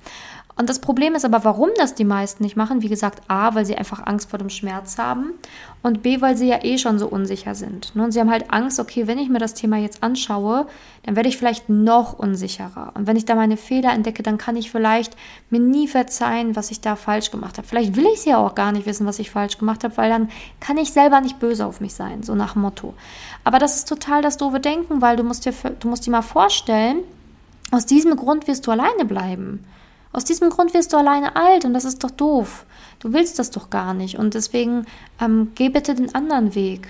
Und 0.58 0.70
das 0.70 0.78
Problem 0.78 1.14
ist 1.14 1.26
aber, 1.26 1.44
warum 1.44 1.68
das 1.76 1.94
die 1.94 2.04
meisten 2.04 2.42
nicht 2.42 2.56
machen. 2.56 2.80
Wie 2.80 2.88
gesagt, 2.88 3.20
A, 3.28 3.54
weil 3.54 3.66
sie 3.66 3.76
einfach 3.76 4.06
Angst 4.06 4.30
vor 4.30 4.38
dem 4.38 4.48
Schmerz 4.48 4.96
haben 4.96 5.32
und 5.82 6.02
B, 6.02 6.22
weil 6.22 6.34
sie 6.34 6.48
ja 6.48 6.64
eh 6.64 6.78
schon 6.78 6.98
so 6.98 7.08
unsicher 7.08 7.54
sind. 7.54 7.94
Ne? 7.94 8.04
Und 8.04 8.12
sie 8.12 8.20
haben 8.20 8.30
halt 8.30 8.50
Angst, 8.50 8.80
okay, 8.80 9.06
wenn 9.06 9.18
ich 9.18 9.28
mir 9.28 9.38
das 9.38 9.52
Thema 9.52 9.76
jetzt 9.76 10.02
anschaue, 10.02 10.66
dann 11.02 11.14
werde 11.14 11.28
ich 11.28 11.36
vielleicht 11.36 11.68
noch 11.68 12.18
unsicherer. 12.18 12.92
Und 12.94 13.06
wenn 13.06 13.16
ich 13.16 13.26
da 13.26 13.34
meine 13.34 13.58
Fehler 13.58 13.92
entdecke, 13.92 14.22
dann 14.22 14.38
kann 14.38 14.56
ich 14.56 14.70
vielleicht 14.70 15.14
mir 15.50 15.60
nie 15.60 15.88
verzeihen, 15.88 16.56
was 16.56 16.70
ich 16.70 16.80
da 16.80 16.96
falsch 16.96 17.30
gemacht 17.30 17.58
habe. 17.58 17.68
Vielleicht 17.68 17.94
will 17.94 18.06
ich 18.06 18.20
es 18.20 18.24
ja 18.24 18.38
auch 18.38 18.54
gar 18.54 18.72
nicht 18.72 18.86
wissen, 18.86 19.06
was 19.06 19.18
ich 19.18 19.30
falsch 19.30 19.58
gemacht 19.58 19.84
habe, 19.84 19.94
weil 19.98 20.08
dann 20.08 20.30
kann 20.58 20.78
ich 20.78 20.90
selber 20.90 21.20
nicht 21.20 21.38
böse 21.38 21.66
auf 21.66 21.82
mich 21.82 21.92
sein, 21.92 22.22
so 22.22 22.34
nach 22.34 22.54
Motto. 22.54 22.94
Aber 23.44 23.58
das 23.58 23.76
ist 23.76 23.88
total 23.88 24.22
das 24.22 24.38
doofe 24.38 24.58
Denken, 24.58 25.02
weil 25.02 25.16
du 25.16 25.22
musst 25.22 25.44
dir, 25.44 25.52
du 25.80 25.88
musst 25.88 26.06
dir 26.06 26.12
mal 26.12 26.22
vorstellen, 26.22 27.00
aus 27.72 27.84
diesem 27.84 28.16
Grund 28.16 28.46
wirst 28.46 28.66
du 28.66 28.70
alleine 28.70 29.04
bleiben. 29.04 29.62
Aus 30.16 30.24
diesem 30.24 30.48
Grund 30.48 30.72
wirst 30.72 30.94
du 30.94 30.96
alleine 30.96 31.36
alt 31.36 31.66
und 31.66 31.74
das 31.74 31.84
ist 31.84 32.02
doch 32.02 32.10
doof. 32.10 32.64
Du 33.00 33.12
willst 33.12 33.38
das 33.38 33.50
doch 33.50 33.68
gar 33.68 33.92
nicht 33.92 34.18
und 34.18 34.32
deswegen 34.32 34.86
ähm, 35.20 35.52
geh 35.54 35.68
bitte 35.68 35.94
den 35.94 36.14
anderen 36.14 36.54
Weg. 36.54 36.88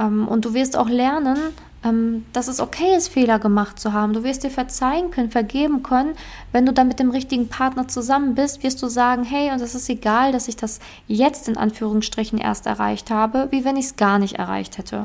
Ähm, 0.00 0.26
und 0.26 0.44
du 0.44 0.54
wirst 0.54 0.76
auch 0.76 0.88
lernen, 0.88 1.38
ähm, 1.84 2.26
dass 2.32 2.48
es 2.48 2.58
okay 2.58 2.96
ist, 2.96 3.06
Fehler 3.06 3.38
gemacht 3.38 3.78
zu 3.78 3.92
haben. 3.92 4.12
Du 4.12 4.24
wirst 4.24 4.42
dir 4.42 4.50
verzeihen 4.50 5.12
können, 5.12 5.30
vergeben 5.30 5.84
können. 5.84 6.16
Wenn 6.50 6.66
du 6.66 6.72
dann 6.72 6.88
mit 6.88 6.98
dem 6.98 7.10
richtigen 7.10 7.48
Partner 7.48 7.86
zusammen 7.86 8.34
bist, 8.34 8.64
wirst 8.64 8.82
du 8.82 8.88
sagen, 8.88 9.22
hey, 9.22 9.52
und 9.52 9.60
es 9.60 9.76
ist 9.76 9.88
egal, 9.88 10.32
dass 10.32 10.48
ich 10.48 10.56
das 10.56 10.80
jetzt 11.06 11.46
in 11.46 11.56
Anführungsstrichen 11.56 12.40
erst 12.40 12.66
erreicht 12.66 13.08
habe, 13.08 13.46
wie 13.52 13.64
wenn 13.64 13.76
ich 13.76 13.84
es 13.84 13.96
gar 13.96 14.18
nicht 14.18 14.34
erreicht 14.40 14.78
hätte. 14.78 15.04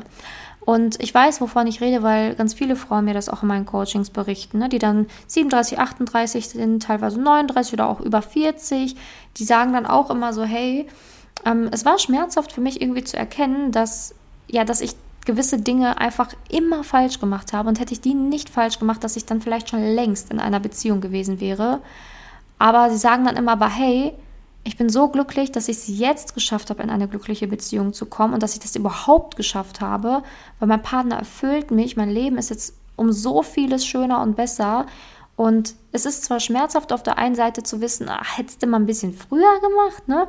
Und 0.64 1.02
ich 1.02 1.14
weiß, 1.14 1.40
wovon 1.40 1.66
ich 1.66 1.80
rede, 1.80 2.02
weil 2.02 2.34
ganz 2.34 2.54
viele 2.54 2.76
Frauen 2.76 3.06
mir 3.06 3.14
das 3.14 3.28
auch 3.28 3.42
in 3.42 3.48
meinen 3.48 3.66
Coachings 3.66 4.10
berichten, 4.10 4.58
ne? 4.58 4.68
die 4.68 4.78
dann 4.78 5.06
37, 5.26 5.78
38 5.78 6.48
sind, 6.48 6.82
teilweise 6.82 7.20
39 7.20 7.72
oder 7.72 7.88
auch 7.88 8.00
über 8.00 8.22
40. 8.22 8.94
Die 9.36 9.44
sagen 9.44 9.72
dann 9.72 9.86
auch 9.86 10.10
immer 10.10 10.32
so, 10.32 10.44
hey, 10.44 10.86
ähm, 11.46 11.68
es 11.72 11.84
war 11.84 11.98
schmerzhaft 11.98 12.52
für 12.52 12.60
mich 12.60 12.80
irgendwie 12.80 13.04
zu 13.04 13.16
erkennen, 13.16 13.72
dass, 13.72 14.14
ja, 14.48 14.64
dass 14.64 14.80
ich 14.80 14.94
gewisse 15.24 15.58
Dinge 15.58 15.98
einfach 15.98 16.28
immer 16.50 16.84
falsch 16.84 17.20
gemacht 17.20 17.52
habe. 17.52 17.68
Und 17.68 17.80
hätte 17.80 17.92
ich 17.92 18.00
die 18.00 18.14
nicht 18.14 18.50
falsch 18.50 18.78
gemacht, 18.78 19.02
dass 19.02 19.16
ich 19.16 19.26
dann 19.26 19.40
vielleicht 19.40 19.70
schon 19.70 19.82
längst 19.82 20.30
in 20.30 20.40
einer 20.40 20.60
Beziehung 20.60 21.00
gewesen 21.00 21.40
wäre. 21.40 21.80
Aber 22.58 22.90
sie 22.90 22.98
sagen 22.98 23.24
dann 23.24 23.36
immer, 23.36 23.52
aber 23.52 23.68
hey, 23.68 24.12
ich 24.62 24.76
bin 24.76 24.88
so 24.88 25.08
glücklich, 25.08 25.52
dass 25.52 25.68
ich 25.68 25.76
es 25.78 25.88
jetzt 25.88 26.34
geschafft 26.34 26.70
habe, 26.70 26.82
in 26.82 26.90
eine 26.90 27.08
glückliche 27.08 27.46
Beziehung 27.46 27.92
zu 27.92 28.06
kommen 28.06 28.34
und 28.34 28.42
dass 28.42 28.54
ich 28.54 28.60
das 28.60 28.76
überhaupt 28.76 29.36
geschafft 29.36 29.80
habe, 29.80 30.22
weil 30.58 30.68
mein 30.68 30.82
Partner 30.82 31.16
erfüllt 31.16 31.70
mich, 31.70 31.96
mein 31.96 32.10
Leben 32.10 32.36
ist 32.36 32.50
jetzt 32.50 32.74
um 32.96 33.12
so 33.12 33.42
vieles 33.42 33.86
schöner 33.86 34.20
und 34.20 34.36
besser. 34.36 34.86
Und 35.34 35.74
es 35.92 36.04
ist 36.04 36.24
zwar 36.24 36.38
schmerzhaft 36.38 36.92
auf 36.92 37.02
der 37.02 37.16
einen 37.16 37.34
Seite 37.34 37.62
zu 37.62 37.80
wissen, 37.80 38.08
ach, 38.10 38.36
hättest 38.36 38.62
du 38.62 38.66
mal 38.66 38.78
ein 38.78 38.86
bisschen 38.86 39.14
früher 39.14 39.60
gemacht, 39.60 40.06
ne? 40.06 40.28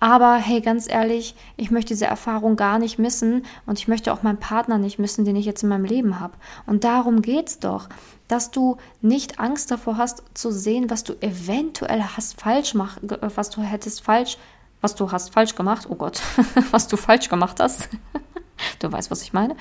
Aber 0.00 0.36
hey, 0.36 0.60
ganz 0.60 0.88
ehrlich, 0.88 1.34
ich 1.56 1.70
möchte 1.70 1.88
diese 1.88 2.06
Erfahrung 2.06 2.54
gar 2.54 2.78
nicht 2.78 2.98
missen 2.98 3.44
und 3.66 3.78
ich 3.78 3.88
möchte 3.88 4.12
auch 4.12 4.22
meinen 4.22 4.38
Partner 4.38 4.78
nicht 4.78 4.98
missen, 4.98 5.24
den 5.24 5.34
ich 5.34 5.44
jetzt 5.44 5.62
in 5.62 5.68
meinem 5.68 5.84
Leben 5.84 6.20
habe. 6.20 6.34
Und 6.66 6.84
darum 6.84 7.20
geht's 7.20 7.58
doch, 7.58 7.88
dass 8.28 8.50
du 8.50 8.76
nicht 9.00 9.40
Angst 9.40 9.70
davor 9.70 9.96
hast 9.96 10.22
zu 10.34 10.50
sehen, 10.52 10.90
was 10.90 11.02
du 11.04 11.14
eventuell 11.20 12.02
hast 12.02 12.40
falsch 12.40 12.74
mach, 12.74 12.98
was 13.02 13.50
du 13.50 13.62
hättest 13.62 14.02
falsch, 14.02 14.38
was 14.80 14.94
du 14.94 15.10
hast 15.10 15.32
falsch 15.32 15.54
gemacht. 15.54 15.86
Oh 15.90 15.96
Gott, 15.96 16.20
was 16.70 16.86
du 16.86 16.96
falsch 16.96 17.28
gemacht 17.28 17.58
hast. 17.60 17.88
du 18.80 18.92
weißt, 18.92 19.10
was 19.10 19.22
ich 19.22 19.32
meine. 19.32 19.56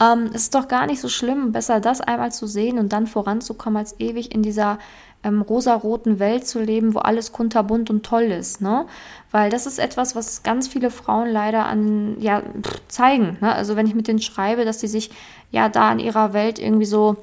Ähm, 0.00 0.30
es 0.34 0.42
ist 0.42 0.54
doch 0.54 0.68
gar 0.68 0.86
nicht 0.86 1.00
so 1.00 1.08
schlimm, 1.08 1.52
besser 1.52 1.80
das 1.80 2.00
einmal 2.00 2.32
zu 2.32 2.46
sehen 2.46 2.78
und 2.78 2.92
dann 2.92 3.06
voranzukommen, 3.06 3.78
als 3.78 3.98
ewig 3.98 4.32
in 4.32 4.42
dieser 4.42 4.78
ähm, 5.24 5.42
rosaroten 5.42 6.18
Welt 6.18 6.46
zu 6.46 6.60
leben, 6.60 6.94
wo 6.94 6.98
alles 6.98 7.32
kunterbunt 7.32 7.90
und 7.90 8.04
toll 8.04 8.24
ist, 8.24 8.60
ne? 8.60 8.86
Weil 9.30 9.50
das 9.50 9.66
ist 9.66 9.78
etwas, 9.78 10.16
was 10.16 10.42
ganz 10.42 10.68
viele 10.68 10.90
Frauen 10.90 11.30
leider 11.30 11.66
an, 11.66 12.20
ja, 12.20 12.42
zeigen, 12.88 13.38
ne? 13.40 13.54
Also 13.54 13.76
wenn 13.76 13.86
ich 13.86 13.94
mit 13.94 14.08
denen 14.08 14.20
schreibe, 14.20 14.64
dass 14.64 14.80
sie 14.80 14.88
sich 14.88 15.10
ja 15.50 15.68
da 15.68 15.92
in 15.92 16.00
ihrer 16.00 16.32
Welt 16.32 16.58
irgendwie 16.58 16.86
so 16.86 17.16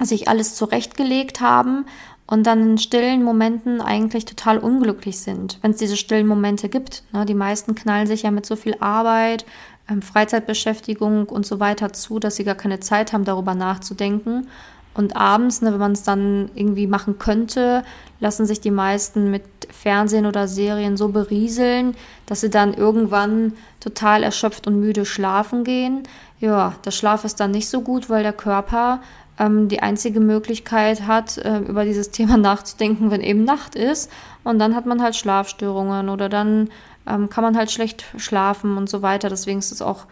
sich 0.00 0.28
alles 0.28 0.54
zurechtgelegt 0.54 1.40
haben 1.40 1.86
und 2.26 2.46
dann 2.46 2.70
in 2.70 2.78
stillen 2.78 3.22
Momenten 3.22 3.80
eigentlich 3.80 4.24
total 4.24 4.58
unglücklich 4.58 5.20
sind, 5.20 5.58
wenn 5.62 5.70
es 5.70 5.78
diese 5.78 5.96
stillen 5.96 6.26
Momente 6.26 6.68
gibt. 6.68 7.04
Ne? 7.12 7.24
Die 7.24 7.34
meisten 7.34 7.74
knallen 7.74 8.06
sich 8.06 8.22
ja 8.22 8.30
mit 8.30 8.46
so 8.46 8.56
viel 8.56 8.76
Arbeit, 8.80 9.46
ähm, 9.88 10.02
Freizeitbeschäftigung 10.02 11.28
und 11.28 11.46
so 11.46 11.60
weiter 11.60 11.92
zu, 11.92 12.18
dass 12.18 12.36
sie 12.36 12.44
gar 12.44 12.56
keine 12.56 12.80
Zeit 12.80 13.12
haben, 13.12 13.24
darüber 13.24 13.54
nachzudenken. 13.54 14.48
Und 14.94 15.14
abends, 15.14 15.60
ne, 15.60 15.72
wenn 15.72 15.78
man 15.78 15.92
es 15.92 16.04
dann 16.04 16.50
irgendwie 16.54 16.86
machen 16.86 17.18
könnte, 17.18 17.84
lassen 18.18 18.46
sich 18.46 18.60
die 18.62 18.70
meisten 18.70 19.30
mit 19.30 19.42
Fernsehen 19.70 20.24
oder 20.24 20.48
Serien 20.48 20.96
so 20.96 21.08
berieseln, 21.08 21.94
dass 22.24 22.40
sie 22.40 22.48
dann 22.48 22.72
irgendwann 22.72 23.52
total 23.78 24.22
erschöpft 24.22 24.66
und 24.66 24.80
müde 24.80 25.04
schlafen 25.04 25.64
gehen. 25.64 26.04
Ja, 26.40 26.74
der 26.84 26.92
Schlaf 26.92 27.24
ist 27.24 27.40
dann 27.40 27.50
nicht 27.50 27.68
so 27.68 27.82
gut, 27.82 28.08
weil 28.08 28.22
der 28.22 28.32
Körper 28.32 29.00
ähm, 29.38 29.68
die 29.68 29.82
einzige 29.82 30.20
Möglichkeit 30.20 31.06
hat, 31.06 31.38
äh, 31.38 31.58
über 31.58 31.84
dieses 31.84 32.10
Thema 32.10 32.36
nachzudenken, 32.36 33.10
wenn 33.10 33.20
eben 33.20 33.44
Nacht 33.44 33.74
ist. 33.74 34.10
Und 34.44 34.58
dann 34.58 34.74
hat 34.74 34.86
man 34.86 35.02
halt 35.02 35.16
Schlafstörungen 35.16 36.08
oder 36.08 36.28
dann 36.28 36.70
ähm, 37.06 37.28
kann 37.28 37.44
man 37.44 37.56
halt 37.56 37.70
schlecht 37.70 38.04
schlafen 38.16 38.76
und 38.76 38.88
so 38.88 39.02
weiter. 39.02 39.28
Deswegen 39.28 39.58
ist 39.58 39.72
es 39.72 39.82
auch 39.82 40.06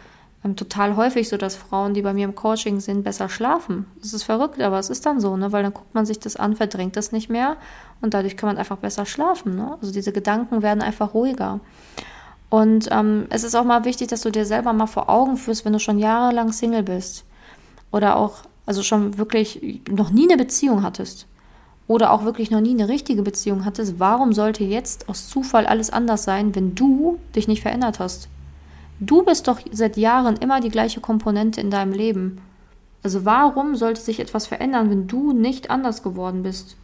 ähm, 0.45 0.57
total 0.57 0.97
häufig 0.97 1.29
so, 1.29 1.37
dass 1.37 1.57
Frauen, 1.57 1.95
die 1.95 2.03
bei 2.03 2.13
mir 2.13 2.25
im 2.25 2.35
Coaching 2.35 2.81
sind, 2.81 3.03
besser 3.03 3.29
schlafen. 3.29 3.87
Das 4.01 4.13
ist 4.13 4.25
verrückt, 4.25 4.61
aber 4.61 4.79
es 4.79 4.91
ist 4.91 5.07
dann 5.07 5.21
so, 5.21 5.37
ne? 5.37 5.53
weil 5.53 5.63
dann 5.63 5.73
guckt 5.73 5.95
man 5.95 6.07
sich 6.07 6.21
das 6.21 6.37
an, 6.37 6.55
verdrängt 6.55 6.97
das 6.97 7.13
nicht 7.13 7.31
mehr 7.31 7.57
und 8.01 8.15
dadurch 8.15 8.37
kann 8.37 8.49
man 8.49 8.59
einfach 8.59 8.77
besser 8.77 9.07
schlafen. 9.07 9.57
Ne? 9.57 9.77
Also 9.81 9.93
diese 9.93 10.13
Gedanken 10.13 10.63
werden 10.63 10.83
einfach 10.83 11.15
ruhiger. 11.15 11.61
Und 12.51 12.89
ähm, 12.93 13.27
es 13.31 13.43
ist 13.43 13.57
auch 13.57 13.65
mal 13.65 13.85
wichtig, 13.85 14.09
dass 14.09 14.21
du 14.21 14.31
dir 14.31 14.45
selber 14.45 14.73
mal 14.73 14.87
vor 14.87 15.09
Augen 15.09 15.37
führst, 15.37 15.65
wenn 15.65 15.73
du 15.73 15.81
schon 15.81 15.99
jahrelang 15.99 16.53
Single 16.53 16.83
bist 16.85 17.25
oder 17.91 18.17
auch, 18.17 18.39
also 18.67 18.83
schon 18.83 19.19
wirklich 19.19 19.81
noch 19.91 20.11
nie 20.11 20.25
eine 20.31 20.37
Beziehung 20.37 20.83
hattest 20.83 21.27
oder 21.87 22.13
auch 22.13 22.25
wirklich 22.25 22.51
noch 22.51 22.61
nie 22.61 22.71
eine 22.71 22.89
richtige 22.89 23.23
Beziehung 23.23 23.65
hattest, 23.65 23.99
warum 23.99 24.33
sollte 24.33 24.65
jetzt 24.65 25.09
aus 25.09 25.29
Zufall 25.29 25.67
alles 25.67 25.91
anders 25.91 26.25
sein, 26.25 26.55
wenn 26.55 26.75
du 26.75 27.19
dich 27.35 27.47
nicht 27.47 27.63
verändert 27.63 27.99
hast? 27.99 28.29
Du 29.01 29.23
bist 29.23 29.49
doch 29.49 29.61
seit 29.71 29.97
Jahren 29.97 30.37
immer 30.37 30.61
die 30.61 30.71
gleiche 30.71 31.01
Komponente 31.01 31.61
in 31.61 31.71
deinem 31.71 31.93
Leben. 31.93 32.41
Also 33.03 33.25
warum 33.25 33.77
sollte 33.77 34.01
sich 34.01 34.19
etwas 34.19 34.47
verändern, 34.47 34.89
wenn 34.89 35.07
du 35.07 35.33
nicht 35.33 35.69
anders 35.69 36.03
geworden 36.03 36.43
bist? 36.43 36.77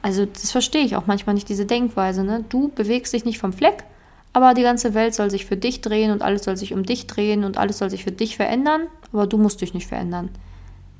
Also 0.00 0.24
das 0.24 0.50
verstehe 0.50 0.84
ich 0.84 0.96
auch 0.96 1.06
manchmal 1.06 1.34
nicht, 1.34 1.48
diese 1.48 1.66
Denkweise. 1.66 2.24
Ne? 2.24 2.44
Du 2.48 2.68
bewegst 2.68 3.12
dich 3.12 3.24
nicht 3.24 3.38
vom 3.38 3.52
Fleck, 3.52 3.84
aber 4.32 4.54
die 4.54 4.62
ganze 4.62 4.94
Welt 4.94 5.14
soll 5.14 5.30
sich 5.30 5.44
für 5.44 5.56
dich 5.56 5.80
drehen 5.80 6.10
und 6.10 6.22
alles 6.22 6.44
soll 6.44 6.56
sich 6.56 6.72
um 6.72 6.84
dich 6.84 7.06
drehen 7.06 7.44
und 7.44 7.58
alles 7.58 7.78
soll 7.78 7.90
sich 7.90 8.04
für 8.04 8.12
dich 8.12 8.36
verändern, 8.36 8.82
aber 9.12 9.26
du 9.26 9.36
musst 9.36 9.60
dich 9.60 9.74
nicht 9.74 9.86
verändern. 9.86 10.30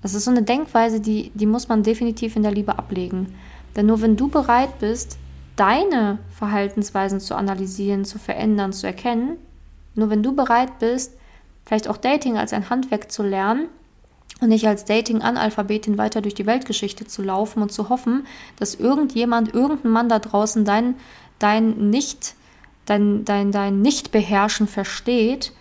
Das 0.04 0.12
ist 0.12 0.26
so 0.26 0.30
eine 0.30 0.42
Denkweise, 0.42 1.00
die, 1.00 1.30
die 1.32 1.46
muss 1.46 1.68
man 1.68 1.82
definitiv 1.82 2.36
in 2.36 2.42
der 2.42 2.52
Liebe 2.52 2.78
ablegen. 2.78 3.34
Denn 3.74 3.86
nur 3.86 4.02
wenn 4.02 4.18
du 4.18 4.28
bereit 4.28 4.78
bist, 4.78 5.16
deine 5.56 6.18
Verhaltensweisen 6.28 7.20
zu 7.20 7.34
analysieren, 7.34 8.04
zu 8.04 8.18
verändern, 8.18 8.74
zu 8.74 8.86
erkennen, 8.86 9.38
nur 9.94 10.10
wenn 10.10 10.22
du 10.22 10.36
bereit 10.36 10.78
bist, 10.78 11.14
vielleicht 11.64 11.88
auch 11.88 11.96
Dating 11.96 12.36
als 12.36 12.52
ein 12.52 12.68
Handwerk 12.68 13.10
zu 13.10 13.22
lernen 13.22 13.68
und 14.42 14.50
nicht 14.50 14.68
als 14.68 14.84
Dating-Analphabetin 14.84 15.96
weiter 15.96 16.20
durch 16.20 16.34
die 16.34 16.44
Weltgeschichte 16.44 17.06
zu 17.06 17.22
laufen 17.22 17.62
und 17.62 17.72
zu 17.72 17.88
hoffen, 17.88 18.26
dass 18.58 18.74
irgendjemand, 18.74 19.54
irgendein 19.54 19.90
Mann 19.90 20.10
da 20.10 20.18
draußen 20.18 20.66
dein, 20.66 20.96
dein 21.38 21.88
Nicht, 21.88 22.34
dein, 22.84 23.24
dein, 23.24 23.52
dein 23.52 23.80
Nicht-Beherrschen 23.80 24.68
versteht, 24.68 25.54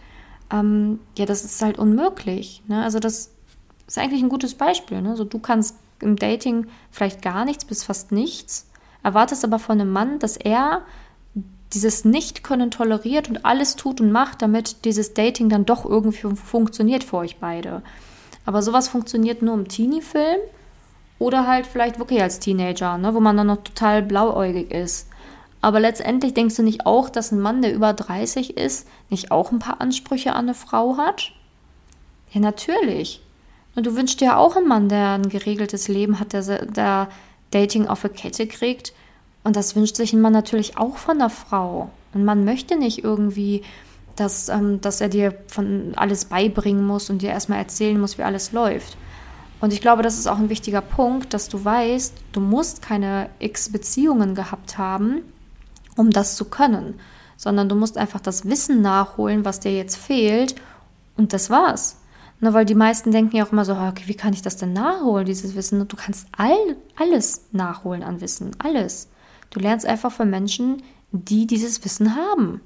ähm, 0.51 0.99
ja, 1.17 1.25
das 1.25 1.45
ist 1.45 1.61
halt 1.61 1.79
unmöglich. 1.79 2.61
Ne? 2.67 2.83
Also 2.83 2.99
das 2.99 3.29
ist 3.87 3.97
eigentlich 3.97 4.21
ein 4.21 4.29
gutes 4.29 4.55
Beispiel. 4.55 5.01
Ne? 5.01 5.09
Also 5.09 5.23
du 5.23 5.39
kannst 5.39 5.75
im 5.99 6.15
Dating 6.15 6.67
vielleicht 6.91 7.21
gar 7.21 7.45
nichts 7.45 7.65
bis 7.65 7.83
fast 7.83 8.11
nichts, 8.11 8.69
erwartest 9.03 9.43
aber 9.43 9.59
von 9.59 9.79
einem 9.79 9.91
Mann, 9.91 10.19
dass 10.19 10.37
er 10.37 10.83
dieses 11.73 12.05
Nicht-Können 12.05 12.71
toleriert 12.71 13.29
und 13.29 13.45
alles 13.45 13.75
tut 13.75 13.99
und 13.99 14.11
macht, 14.11 14.41
damit 14.41 14.85
dieses 14.85 15.13
Dating 15.13 15.49
dann 15.49 15.65
doch 15.65 15.85
irgendwie 15.85 16.35
funktioniert 16.35 17.03
für 17.03 17.17
euch 17.17 17.37
beide. 17.37 17.81
Aber 18.45 18.61
sowas 18.61 18.87
funktioniert 18.87 19.41
nur 19.41 19.55
im 19.55 19.67
Teenie-Film 19.67 20.39
oder 21.19 21.47
halt 21.47 21.65
vielleicht 21.65 21.99
wirklich 21.99 22.21
als 22.21 22.39
Teenager, 22.39 22.97
ne, 22.97 23.13
wo 23.15 23.19
man 23.19 23.37
dann 23.37 23.47
noch 23.47 23.63
total 23.63 24.03
blauäugig 24.03 24.71
ist. 24.71 25.07
Aber 25.61 25.79
letztendlich 25.79 26.33
denkst 26.33 26.57
du 26.57 26.63
nicht 26.63 26.85
auch, 26.85 27.09
dass 27.09 27.31
ein 27.31 27.39
Mann, 27.39 27.61
der 27.61 27.73
über 27.73 27.93
30 27.93 28.57
ist, 28.57 28.87
nicht 29.09 29.31
auch 29.31 29.51
ein 29.51 29.59
paar 29.59 29.79
Ansprüche 29.79 30.33
an 30.33 30.45
eine 30.45 30.53
Frau 30.53 30.97
hat? 30.97 31.31
Ja, 32.31 32.41
natürlich. 32.41 33.22
Und 33.75 33.85
du 33.85 33.95
wünschst 33.95 34.21
dir 34.21 34.37
auch 34.37 34.55
einen 34.55 34.67
Mann, 34.67 34.89
der 34.89 35.11
ein 35.11 35.29
geregeltes 35.29 35.87
Leben 35.87 36.19
hat, 36.19 36.33
der, 36.33 36.65
der 36.65 37.09
Dating 37.51 37.87
auf 37.87 38.01
der 38.01 38.11
Kette 38.11 38.47
kriegt 38.47 38.93
und 39.43 39.55
das 39.55 39.75
wünscht 39.75 39.95
sich 39.95 40.13
ein 40.13 40.21
Mann 40.21 40.33
natürlich 40.33 40.77
auch 40.77 40.97
von 40.97 41.19
der 41.19 41.29
Frau. 41.29 41.89
Ein 42.13 42.25
Mann 42.25 42.45
möchte 42.45 42.77
nicht 42.77 43.03
irgendwie, 43.03 43.63
dass, 44.15 44.49
ähm, 44.49 44.79
dass 44.81 45.01
er 45.01 45.09
dir 45.09 45.35
von 45.47 45.93
alles 45.95 46.25
beibringen 46.25 46.85
muss 46.85 47.09
und 47.09 47.21
dir 47.21 47.29
erstmal 47.29 47.59
erzählen 47.59 47.99
muss, 47.99 48.17
wie 48.17 48.23
alles 48.23 48.51
läuft. 48.51 48.97
Und 49.59 49.73
ich 49.73 49.81
glaube, 49.81 50.03
das 50.03 50.17
ist 50.17 50.27
auch 50.27 50.37
ein 50.37 50.49
wichtiger 50.49 50.81
Punkt, 50.81 51.33
dass 51.33 51.49
du 51.49 51.63
weißt, 51.63 52.13
du 52.31 52.39
musst 52.39 52.81
keine 52.81 53.29
x 53.39 53.71
Beziehungen 53.71 54.35
gehabt 54.35 54.77
haben, 54.77 55.21
um 55.95 56.09
das 56.09 56.35
zu 56.35 56.45
können, 56.45 56.99
sondern 57.37 57.69
du 57.69 57.75
musst 57.75 57.97
einfach 57.97 58.19
das 58.19 58.45
Wissen 58.45 58.81
nachholen, 58.81 59.45
was 59.45 59.59
dir 59.59 59.75
jetzt 59.75 59.97
fehlt, 59.97 60.55
und 61.15 61.31
das 61.31 61.49
war's. 61.49 61.97
Na, 62.43 62.53
weil 62.53 62.65
die 62.65 62.75
meisten 62.75 63.11
denken 63.11 63.37
ja 63.37 63.45
auch 63.45 63.53
immer 63.53 63.63
so, 63.63 63.71
okay, 63.71 64.03
wie 64.07 64.15
kann 64.15 64.33
ich 64.33 64.41
das 64.41 64.57
denn 64.57 64.73
nachholen, 64.73 65.25
dieses 65.25 65.55
Wissen? 65.55 65.87
du 65.87 65.95
kannst 65.95 66.27
all, 66.35 66.75
alles 66.97 67.45
nachholen 67.53 68.03
an 68.03 68.19
Wissen, 68.19 68.51
alles. 68.59 69.07
Du 69.49 69.61
lernst 69.61 69.85
einfach 69.85 70.11
von 70.11 70.29
Menschen, 70.29 70.83
die 71.13 71.47
dieses 71.47 71.85
Wissen 71.85 72.17
haben, 72.17 72.59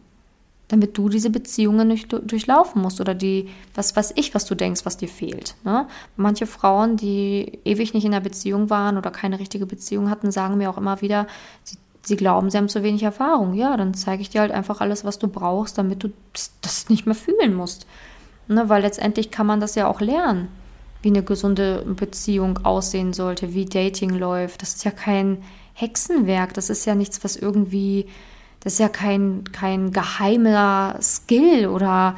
damit 0.68 0.98
du 0.98 1.10
diese 1.10 1.30
Beziehungen 1.30 1.90
nicht 1.90 2.12
durchlaufen 2.12 2.82
musst 2.82 3.00
oder 3.00 3.14
die, 3.14 3.50
was 3.76 3.96
weiß 3.96 4.14
ich, 4.16 4.34
was 4.34 4.46
du 4.46 4.56
denkst, 4.56 4.84
was 4.84 4.98
dir 4.98 5.10
fehlt. 5.10 5.56
Ne? 5.64 5.86
Manche 6.16 6.48
Frauen, 6.48 6.98
die 6.98 7.60
ewig 7.64 7.94
nicht 7.94 8.06
in 8.06 8.16
einer 8.16 8.24
Beziehung 8.24 8.72
waren 8.72 8.98
oder 8.98 9.12
keine 9.12 9.38
richtige 9.38 9.68
Beziehung 9.68 10.10
hatten, 10.10 10.32
sagen 10.32 10.58
mir 10.58 10.72
auch 10.72 10.80
immer 10.80 11.02
wieder, 11.02 11.28
sie, 11.64 11.78
sie 12.02 12.16
glauben, 12.16 12.50
sie 12.50 12.58
haben 12.58 12.68
zu 12.68 12.82
wenig 12.82 13.04
Erfahrung. 13.04 13.54
Ja, 13.54 13.78
dann 13.78 13.94
zeige 13.94 14.24
ich 14.24 14.32
dir 14.32 14.42
halt 14.42 14.52
einfach 14.52 14.82
alles, 14.82 15.06
was 15.06 15.20
du 15.20 15.28
brauchst, 15.28 15.78
damit 15.78 16.02
du 16.04 16.10
das 16.62 16.90
nicht 16.90 17.06
mehr 17.06 17.14
fühlen 17.14 17.54
musst. 17.54 17.86
Ne? 18.48 18.70
Weil 18.70 18.82
letztendlich 18.82 19.32
kann 19.32 19.48
man 19.48 19.60
das 19.60 19.76
ja 19.76 19.88
auch 19.88 20.02
lernen 20.02 20.50
wie 21.02 21.10
eine 21.10 21.24
gesunde 21.24 21.84
Beziehung 21.86 22.66
aussehen 22.66 23.14
sollte, 23.14 23.54
wie 23.54 23.66
Dating 23.66 24.10
läuft. 24.10 24.62
Das 24.62 24.76
ist 24.76 24.84
ja 24.84 24.92
kein 24.92 25.44
Hexenwerk. 25.74 26.54
Das 26.54 26.70
ist 26.70 26.86
ja 26.86 26.96
nichts, 26.96 27.24
was 27.24 27.36
irgendwie, 27.36 28.08
das 28.62 28.74
ist 28.74 28.80
ja 28.80 28.90
kein, 28.90 29.44
kein 29.52 29.92
geheimer 29.92 30.98
Skill 31.02 31.68
oder 31.68 32.16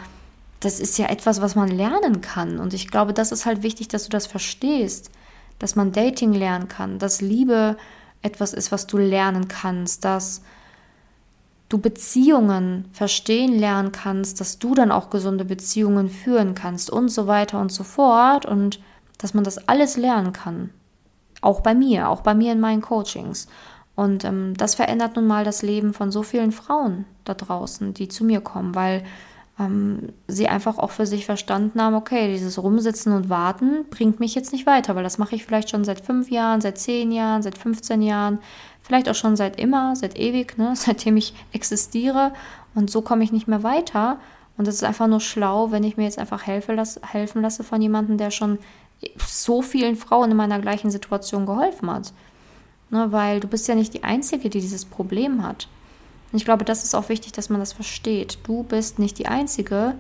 das 0.59 0.79
ist 0.79 0.98
ja 0.98 1.07
etwas, 1.07 1.41
was 1.41 1.55
man 1.55 1.69
lernen 1.69 2.21
kann. 2.21 2.59
Und 2.59 2.74
ich 2.74 2.89
glaube, 2.89 3.13
das 3.13 3.31
ist 3.31 3.45
halt 3.45 3.63
wichtig, 3.63 3.89
dass 3.89 4.05
du 4.05 4.09
das 4.09 4.27
verstehst, 4.27 5.12
dass 5.57 5.75
man 5.75 5.91
Dating 5.91 6.33
lernen 6.33 6.67
kann, 6.67 7.00
dass 7.00 7.21
Liebe 7.21 7.77
etwas 8.21 8.53
ist, 8.53 8.71
was 8.71 8.88
du 8.88 8.98
lernen 8.98 9.48
kannst, 9.48 10.05
dass 10.05 10.41
du 11.69 11.77
Beziehungen 11.77 12.85
verstehen 12.91 13.57
lernen 13.57 13.91
kannst, 13.91 14.41
dass 14.41 14.59
du 14.59 14.73
dann 14.73 14.91
auch 14.91 15.09
gesunde 15.09 15.45
Beziehungen 15.45 16.09
führen 16.09 16.55
kannst 16.55 16.89
und 16.89 17.09
so 17.09 17.27
weiter 17.27 17.61
und 17.61 17.71
so 17.71 17.83
fort 17.83 18.45
und 18.45 18.79
dass 19.19 19.33
man 19.33 19.43
das 19.43 19.67
alles 19.67 19.95
lernen 19.95 20.33
kann. 20.33 20.71
Auch 21.41 21.61
bei 21.61 21.75
mir, 21.75 22.09
auch 22.09 22.21
bei 22.21 22.33
mir 22.33 22.51
in 22.51 22.59
meinen 22.59 22.81
Coachings. 22.81 23.47
Und 23.95 24.23
ähm, 24.23 24.53
das 24.57 24.75
verändert 24.75 25.15
nun 25.15 25.27
mal 25.27 25.43
das 25.43 25.61
Leben 25.61 25.93
von 25.93 26.11
so 26.11 26.23
vielen 26.23 26.51
Frauen 26.51 27.05
da 27.25 27.33
draußen, 27.33 27.93
die 27.93 28.07
zu 28.07 28.23
mir 28.23 28.41
kommen, 28.41 28.73
weil 28.73 29.03
ähm, 29.59 30.13
sie 30.27 30.47
einfach 30.47 30.77
auch 30.77 30.91
für 30.91 31.05
sich 31.05 31.25
verstanden 31.25 31.81
haben, 31.81 31.95
okay, 31.95 32.31
dieses 32.31 32.61
Rumsitzen 32.61 33.11
und 33.13 33.29
Warten 33.29 33.85
bringt 33.89 34.19
mich 34.19 34.35
jetzt 34.35 34.53
nicht 34.53 34.65
weiter, 34.65 34.95
weil 34.95 35.03
das 35.03 35.17
mache 35.17 35.35
ich 35.35 35.45
vielleicht 35.45 35.69
schon 35.69 35.83
seit 35.83 35.99
fünf 35.99 36.31
Jahren, 36.31 36.61
seit 36.61 36.77
zehn 36.77 37.11
Jahren, 37.11 37.43
seit 37.43 37.57
15 37.57 38.01
Jahren, 38.01 38.39
vielleicht 38.89 39.08
auch 39.08 39.15
schon 39.15 39.36
seit 39.36 39.60
immer, 39.60 39.96
seit 39.96 40.17
ewig, 40.17 40.58
ne, 40.58 40.72
seitdem 40.75 41.15
ich 41.15 41.34
existiere 41.53 42.34
und 42.74 42.89
so 42.89 43.01
komme 43.01 43.24
ich 43.24 43.31
nicht 43.31 43.48
mehr 43.48 43.63
weiter. 43.63 44.17
Und 44.58 44.67
es 44.67 44.75
ist 44.75 44.84
einfach 44.84 45.08
nur 45.08 45.22
schlau, 45.22 45.72
wenn 45.72 45.86
ich 45.86 45.96
mir 45.96 46.03
jetzt 46.03 46.19
einfach 46.19 46.46
helfe, 46.46 46.74
las 46.74 47.00
helfen 47.01 47.41
lasse 47.41 47.63
von 47.63 47.81
jemandem, 47.81 48.17
der 48.17 48.29
schon 48.29 48.58
so 49.25 49.62
vielen 49.62 49.96
Frauen 49.96 50.31
in 50.31 50.38
meiner 50.38 50.60
gleichen 50.60 50.91
Situation 50.91 51.46
geholfen 51.46 51.89
hat. 51.89 52.12
Ne, 52.89 53.12
weil 53.12 53.39
du 53.39 53.48
bist 53.48 53.67
ja 53.67 53.75
nicht 53.75 53.93
die 53.93 54.03
Einzige, 54.03 54.50
die 54.50 54.60
dieses 54.60 54.86
Problem 54.86 55.43
hat. 55.43 55.67
Und 56.31 56.38
ich 56.38 56.46
glaube, 56.46 56.65
das 56.65 56.84
ist 56.84 56.96
auch 56.96 57.10
wichtig, 57.10 57.31
dass 57.31 57.50
man 57.50 57.60
das 57.60 57.74
versteht. 57.74 58.39
Du 58.43 58.63
bist 58.63 58.98
nicht 58.98 59.19
die 59.19 59.27
Einzige, 59.27 59.93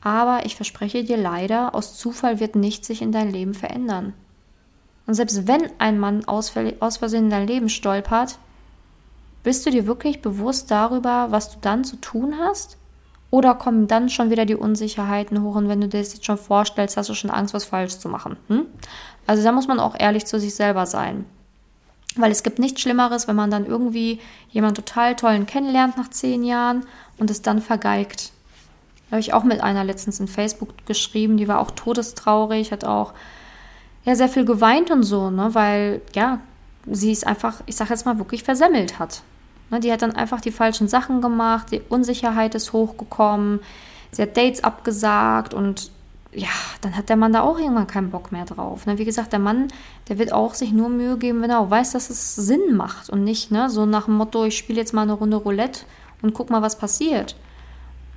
aber 0.00 0.46
ich 0.46 0.54
verspreche 0.54 1.02
dir 1.02 1.16
leider, 1.16 1.74
aus 1.74 1.98
Zufall 1.98 2.38
wird 2.38 2.54
nichts 2.54 2.86
sich 2.86 3.02
in 3.02 3.10
dein 3.10 3.32
Leben 3.32 3.54
verändern. 3.54 4.14
Und 5.06 5.14
selbst 5.14 5.46
wenn 5.46 5.70
ein 5.78 5.98
Mann 5.98 6.24
aus, 6.26 6.52
aus 6.80 6.96
Versehen 6.96 7.24
in 7.24 7.30
dein 7.30 7.46
Leben 7.46 7.68
stolpert, 7.68 8.38
bist 9.42 9.64
du 9.64 9.70
dir 9.70 9.86
wirklich 9.86 10.22
bewusst 10.22 10.70
darüber, 10.70 11.28
was 11.30 11.50
du 11.50 11.58
dann 11.60 11.84
zu 11.84 11.96
tun 11.96 12.34
hast? 12.40 12.76
Oder 13.30 13.54
kommen 13.54 13.86
dann 13.86 14.08
schon 14.08 14.30
wieder 14.30 14.46
die 14.46 14.56
Unsicherheiten 14.56 15.42
hoch 15.42 15.56
und 15.56 15.68
wenn 15.68 15.80
du 15.80 15.88
dir 15.88 16.00
das 16.00 16.14
jetzt 16.14 16.26
schon 16.26 16.38
vorstellst, 16.38 16.96
hast 16.96 17.08
du 17.08 17.14
schon 17.14 17.30
Angst, 17.30 17.54
was 17.54 17.64
falsch 17.64 17.98
zu 17.98 18.08
machen? 18.08 18.36
Hm? 18.48 18.66
Also 19.26 19.42
da 19.42 19.52
muss 19.52 19.68
man 19.68 19.80
auch 19.80 19.94
ehrlich 19.98 20.26
zu 20.26 20.38
sich 20.38 20.54
selber 20.54 20.86
sein. 20.86 21.26
Weil 22.16 22.30
es 22.30 22.42
gibt 22.42 22.58
nichts 22.58 22.80
Schlimmeres, 22.80 23.28
wenn 23.28 23.36
man 23.36 23.50
dann 23.50 23.66
irgendwie 23.66 24.20
jemanden 24.50 24.76
total 24.76 25.16
tollen 25.16 25.46
kennenlernt 25.46 25.96
nach 25.96 26.08
zehn 26.08 26.44
Jahren 26.44 26.86
und 27.18 27.30
es 27.30 27.42
dann 27.42 27.60
vergeigt. 27.60 28.32
Da 29.08 29.12
habe 29.12 29.20
ich 29.20 29.34
auch 29.34 29.44
mit 29.44 29.60
einer 29.60 29.84
letztens 29.84 30.18
in 30.18 30.28
Facebook 30.28 30.86
geschrieben, 30.86 31.36
die 31.36 31.46
war 31.46 31.60
auch 31.60 31.70
todestraurig, 31.72 32.72
hat 32.72 32.84
auch 32.84 33.12
ja 34.06 34.14
sehr 34.14 34.28
viel 34.30 34.46
geweint 34.46 34.90
und 34.90 35.02
so, 35.02 35.30
ne, 35.30 35.50
weil 35.52 36.00
ja, 36.14 36.40
sie 36.90 37.12
es 37.12 37.24
einfach, 37.24 37.60
ich 37.66 37.76
sage 37.76 37.90
jetzt 37.90 38.06
mal, 38.06 38.18
wirklich 38.18 38.42
versemmelt 38.42 38.98
hat. 38.98 39.22
Ne, 39.70 39.80
die 39.80 39.92
hat 39.92 40.00
dann 40.00 40.16
einfach 40.16 40.40
die 40.40 40.52
falschen 40.52 40.88
Sachen 40.88 41.20
gemacht, 41.20 41.72
die 41.72 41.82
Unsicherheit 41.88 42.54
ist 42.54 42.72
hochgekommen, 42.72 43.60
sie 44.12 44.22
hat 44.22 44.36
Dates 44.36 44.64
abgesagt 44.64 45.52
und 45.52 45.90
ja, 46.32 46.48
dann 46.82 46.96
hat 46.96 47.08
der 47.08 47.16
Mann 47.16 47.32
da 47.32 47.40
auch 47.40 47.58
irgendwann 47.58 47.86
keinen 47.86 48.10
Bock 48.10 48.30
mehr 48.30 48.44
drauf. 48.44 48.84
Ne? 48.86 48.98
Wie 48.98 49.06
gesagt, 49.06 49.32
der 49.32 49.38
Mann, 49.38 49.68
der 50.08 50.18
wird 50.18 50.32
auch 50.32 50.54
sich 50.54 50.70
nur 50.70 50.90
Mühe 50.90 51.16
geben, 51.16 51.40
wenn 51.40 51.50
er 51.50 51.60
auch 51.60 51.70
weiß, 51.70 51.92
dass 51.92 52.10
es 52.10 52.36
Sinn 52.36 52.76
macht 52.76 53.08
und 53.08 53.24
nicht 53.24 53.50
ne, 53.50 53.70
so 53.70 53.86
nach 53.86 54.04
dem 54.04 54.14
Motto, 54.14 54.44
ich 54.44 54.56
spiele 54.56 54.78
jetzt 54.78 54.92
mal 54.92 55.02
eine 55.02 55.14
Runde 55.14 55.38
Roulette 55.38 55.86
und 56.22 56.34
guck 56.34 56.50
mal, 56.50 56.62
was 56.62 56.78
passiert. 56.78 57.36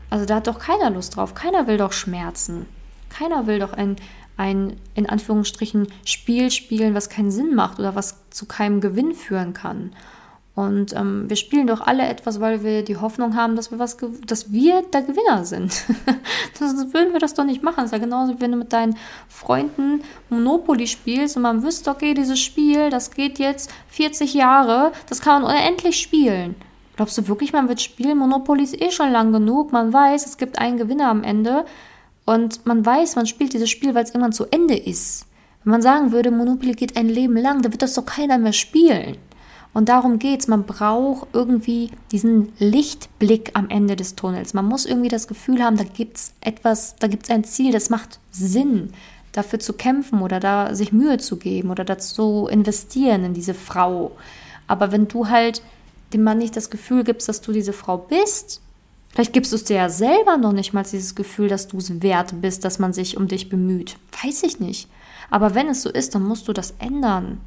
Also 0.10 0.26
da 0.26 0.36
hat 0.36 0.48
doch 0.48 0.60
keiner 0.60 0.90
Lust 0.90 1.16
drauf. 1.16 1.34
Keiner 1.34 1.68
will 1.68 1.78
doch 1.78 1.94
Schmerzen. 1.94 2.66
Keiner 3.10 3.48
will 3.48 3.60
doch 3.60 3.74
ein, 3.74 3.96
ein 4.40 4.78
in 4.96 5.08
Anführungsstrichen 5.08 5.88
Spiel 6.06 6.50
spielen, 6.50 6.96
was 6.96 7.10
keinen 7.10 7.30
Sinn 7.30 7.54
macht 7.54 7.78
oder 7.78 7.94
was 7.94 8.16
zu 8.30 8.46
keinem 8.46 8.80
Gewinn 8.80 9.14
führen 9.14 9.54
kann. 9.54 9.92
Und 10.56 10.94
ähm, 10.94 11.30
wir 11.30 11.36
spielen 11.36 11.68
doch 11.68 11.82
alle 11.82 12.08
etwas, 12.08 12.42
weil 12.42 12.64
wir 12.64 12.84
die 12.84 12.98
Hoffnung 12.98 13.36
haben, 13.36 13.56
dass 13.56 13.72
wir 13.72 13.80
was, 13.80 13.98
dass 14.26 14.52
wir 14.52 14.82
der 14.94 15.04
Gewinner 15.04 15.46
sind. 15.46 15.72
Sonst 16.54 16.94
würden 16.94 17.14
wir 17.14 17.20
das 17.20 17.34
doch 17.34 17.46
nicht 17.46 17.64
machen. 17.64 17.78
Das 17.78 17.86
ist 17.86 17.92
ja 17.94 17.98
genauso, 17.98 18.36
wie 18.36 18.42
wenn 18.42 18.52
du 18.52 18.58
mit 18.58 18.74
deinen 18.74 18.98
Freunden 19.30 20.04
Monopoly 20.30 20.88
spielst 20.88 21.38
und 21.38 21.44
man 21.44 21.64
wüsste, 21.64 21.92
okay, 21.92 22.14
dieses 22.14 22.40
Spiel, 22.40 22.90
das 22.90 23.12
geht 23.12 23.40
jetzt 23.40 23.72
40 23.90 24.34
Jahre, 24.34 24.92
das 25.08 25.22
kann 25.22 25.44
man 25.44 25.52
unendlich 25.52 25.98
spielen. 25.98 26.56
Glaubst 26.98 27.18
du 27.18 27.28
wirklich, 27.30 27.54
man 27.54 27.70
wird 27.70 27.80
spielen? 27.80 28.18
Monopoly 28.18 28.64
ist 28.64 28.82
eh 28.82 28.92
schon 28.92 29.12
lang 29.12 29.32
genug. 29.32 29.72
Man 29.72 29.94
weiß, 29.94 30.26
es 30.26 30.38
gibt 30.38 30.60
einen 30.60 30.78
Gewinner 30.78 31.10
am 31.10 31.24
Ende. 31.24 31.66
Und 32.30 32.64
man 32.68 32.86
weiß, 32.86 33.16
man 33.16 33.26
spielt 33.26 33.54
dieses 33.54 33.72
Spiel, 33.72 33.96
weil 33.96 34.04
es 34.04 34.12
irgendwann 34.12 34.34
zu 34.34 34.46
Ende 34.52 34.78
ist. 34.78 35.26
Wenn 35.64 35.72
man 35.72 35.82
sagen 35.82 36.12
würde, 36.12 36.30
Monopoly 36.30 36.74
geht 36.74 36.96
ein 36.96 37.10
Leben 37.10 37.36
lang, 37.36 37.64
dann 37.64 37.72
wird 37.72 37.82
das 37.82 37.96
doch 37.96 38.06
keiner 38.06 38.38
mehr 38.38 38.54
spielen. 38.54 39.18
Und 39.74 39.90
darum 39.90 40.20
geht's. 40.20 40.48
Man 40.48 40.66
braucht 40.66 41.28
irgendwie 41.34 41.90
diesen 42.12 42.54
Lichtblick 42.60 43.50
am 43.56 43.68
Ende 43.72 43.96
des 43.96 44.14
Tunnels. 44.14 44.54
Man 44.54 44.66
muss 44.66 44.86
irgendwie 44.86 45.10
das 45.10 45.28
Gefühl 45.28 45.64
haben, 45.64 45.76
da 45.76 45.84
gibt's 45.84 46.34
etwas, 46.40 46.96
da 47.00 47.08
gibt's 47.08 47.32
ein 47.32 47.46
Ziel, 47.46 47.72
das 47.72 47.90
macht 47.90 48.20
Sinn, 48.30 48.94
dafür 49.32 49.58
zu 49.58 49.74
kämpfen 49.74 50.22
oder 50.22 50.40
da 50.40 50.76
sich 50.76 50.92
Mühe 50.92 51.18
zu 51.18 51.38
geben 51.38 51.72
oder 51.72 51.84
dazu 51.84 52.48
investieren 52.48 53.26
in 53.26 53.34
diese 53.34 53.56
Frau. 53.56 54.12
Aber 54.68 54.92
wenn 54.92 55.08
du 55.08 55.30
halt 55.30 55.64
dem 56.14 56.22
Mann 56.22 56.38
nicht 56.38 56.56
das 56.56 56.70
Gefühl 56.70 57.04
gibst, 57.04 57.28
dass 57.28 57.42
du 57.42 57.52
diese 57.52 57.74
Frau 57.74 57.98
bist, 57.98 58.62
vielleicht 59.10 59.34
gibst 59.34 59.52
du 59.52 59.56
es 59.56 59.64
dir 59.64 59.78
ja 59.78 59.90
selber 59.90 60.38
noch 60.38 60.54
nicht 60.54 60.74
mal 60.74 60.84
dieses 60.84 61.16
Gefühl, 61.16 61.48
dass 61.48 61.68
du 61.68 61.78
es 61.78 62.02
wert 62.02 62.42
bist, 62.42 62.66
dass 62.66 62.80
man 62.80 62.94
sich 62.94 63.18
um 63.18 63.28
dich 63.28 63.50
bemüht. 63.50 63.98
Weiß 64.24 64.44
ich 64.44 64.60
nicht. 64.60 64.90
Aber 65.30 65.56
wenn 65.56 65.68
es 65.68 65.84
so 65.84 65.90
ist, 65.90 66.16
dann 66.16 66.24
musst 66.24 66.48
du 66.48 66.54
das 66.54 66.74
ändern. 66.80 67.40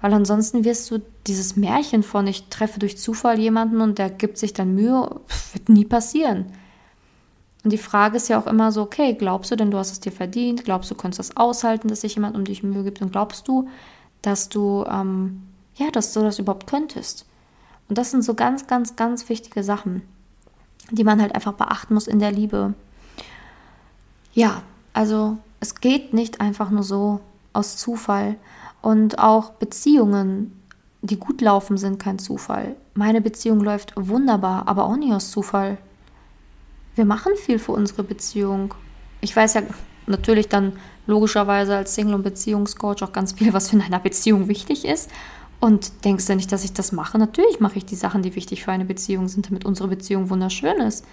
Weil 0.00 0.14
ansonsten 0.14 0.64
wirst 0.64 0.90
du 0.90 1.00
dieses 1.26 1.56
Märchen 1.56 2.02
von 2.02 2.26
ich 2.26 2.48
treffe 2.48 2.78
durch 2.78 2.98
Zufall 2.98 3.38
jemanden 3.38 3.80
und 3.80 3.98
der 3.98 4.10
gibt 4.10 4.38
sich 4.38 4.52
dann 4.52 4.74
Mühe, 4.74 5.20
wird 5.52 5.68
nie 5.68 5.84
passieren. 5.84 6.46
Und 7.64 7.72
die 7.72 7.78
Frage 7.78 8.16
ist 8.16 8.28
ja 8.28 8.40
auch 8.40 8.46
immer 8.46 8.70
so, 8.70 8.82
okay, 8.82 9.14
glaubst 9.14 9.50
du 9.50 9.56
denn, 9.56 9.70
du 9.70 9.78
hast 9.78 9.90
es 9.90 10.00
dir 10.00 10.12
verdient? 10.12 10.64
Glaubst 10.64 10.90
du, 10.90 10.94
du 10.94 11.00
kannst 11.00 11.18
das 11.18 11.36
aushalten, 11.36 11.88
dass 11.88 12.02
sich 12.02 12.14
jemand 12.14 12.36
um 12.36 12.44
dich 12.44 12.62
Mühe 12.62 12.84
gibt? 12.84 13.02
Und 13.02 13.10
glaubst 13.10 13.48
du, 13.48 13.68
dass 14.22 14.48
du, 14.48 14.84
ähm, 14.88 15.42
ja, 15.74 15.90
dass 15.90 16.12
du 16.12 16.20
das 16.20 16.38
überhaupt 16.38 16.68
könntest? 16.68 17.26
Und 17.88 17.98
das 17.98 18.12
sind 18.12 18.22
so 18.22 18.34
ganz, 18.34 18.68
ganz, 18.68 18.94
ganz 18.94 19.28
wichtige 19.28 19.64
Sachen, 19.64 20.02
die 20.90 21.04
man 21.04 21.20
halt 21.20 21.34
einfach 21.34 21.52
beachten 21.52 21.94
muss 21.94 22.06
in 22.06 22.18
der 22.18 22.32
Liebe. 22.32 22.74
Ja, 24.32 24.62
also 24.92 25.38
es 25.60 25.76
geht 25.76 26.14
nicht 26.14 26.40
einfach 26.40 26.70
nur 26.70 26.82
so 26.82 27.20
aus 27.52 27.76
Zufall. 27.76 28.36
Und 28.80 29.18
auch 29.18 29.50
Beziehungen, 29.50 30.60
die 31.02 31.18
gut 31.18 31.40
laufen, 31.40 31.76
sind 31.76 31.98
kein 31.98 32.18
Zufall. 32.18 32.76
Meine 32.94 33.20
Beziehung 33.20 33.60
läuft 33.60 33.92
wunderbar, 33.96 34.68
aber 34.68 34.84
auch 34.84 34.96
nicht 34.96 35.12
aus 35.12 35.30
Zufall. 35.30 35.78
Wir 36.94 37.04
machen 37.04 37.32
viel 37.36 37.58
für 37.58 37.72
unsere 37.72 38.02
Beziehung. 38.02 38.74
Ich 39.20 39.34
weiß 39.34 39.54
ja 39.54 39.62
natürlich 40.06 40.48
dann 40.48 40.74
logischerweise 41.06 41.76
als 41.76 41.94
Single- 41.94 42.14
und 42.14 42.22
Beziehungscoach 42.22 43.02
auch 43.02 43.12
ganz 43.12 43.32
viel, 43.32 43.52
was 43.52 43.72
in 43.72 43.82
einer 43.82 43.98
Beziehung 43.98 44.48
wichtig 44.48 44.84
ist. 44.84 45.10
Und 45.60 46.04
denkst 46.04 46.26
du 46.26 46.36
nicht, 46.36 46.52
dass 46.52 46.64
ich 46.64 46.72
das 46.72 46.92
mache? 46.92 47.18
Natürlich 47.18 47.58
mache 47.58 47.78
ich 47.78 47.84
die 47.84 47.96
Sachen, 47.96 48.22
die 48.22 48.36
wichtig 48.36 48.64
für 48.64 48.72
eine 48.72 48.84
Beziehung 48.84 49.28
sind, 49.28 49.46
damit 49.46 49.64
unsere 49.64 49.88
Beziehung 49.88 50.30
wunderschön 50.30 50.78
ist. 50.80 51.04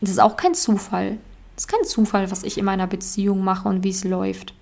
Das 0.00 0.10
ist 0.10 0.20
auch 0.20 0.36
kein 0.36 0.54
Zufall. 0.54 1.18
Das 1.56 1.64
ist 1.64 1.68
kein 1.68 1.84
Zufall, 1.84 2.30
was 2.30 2.42
ich 2.42 2.58
in 2.58 2.64
meiner 2.64 2.86
Beziehung 2.86 3.42
mache 3.42 3.68
und 3.68 3.84
wie 3.84 3.90
es 3.90 4.04
läuft. 4.04 4.54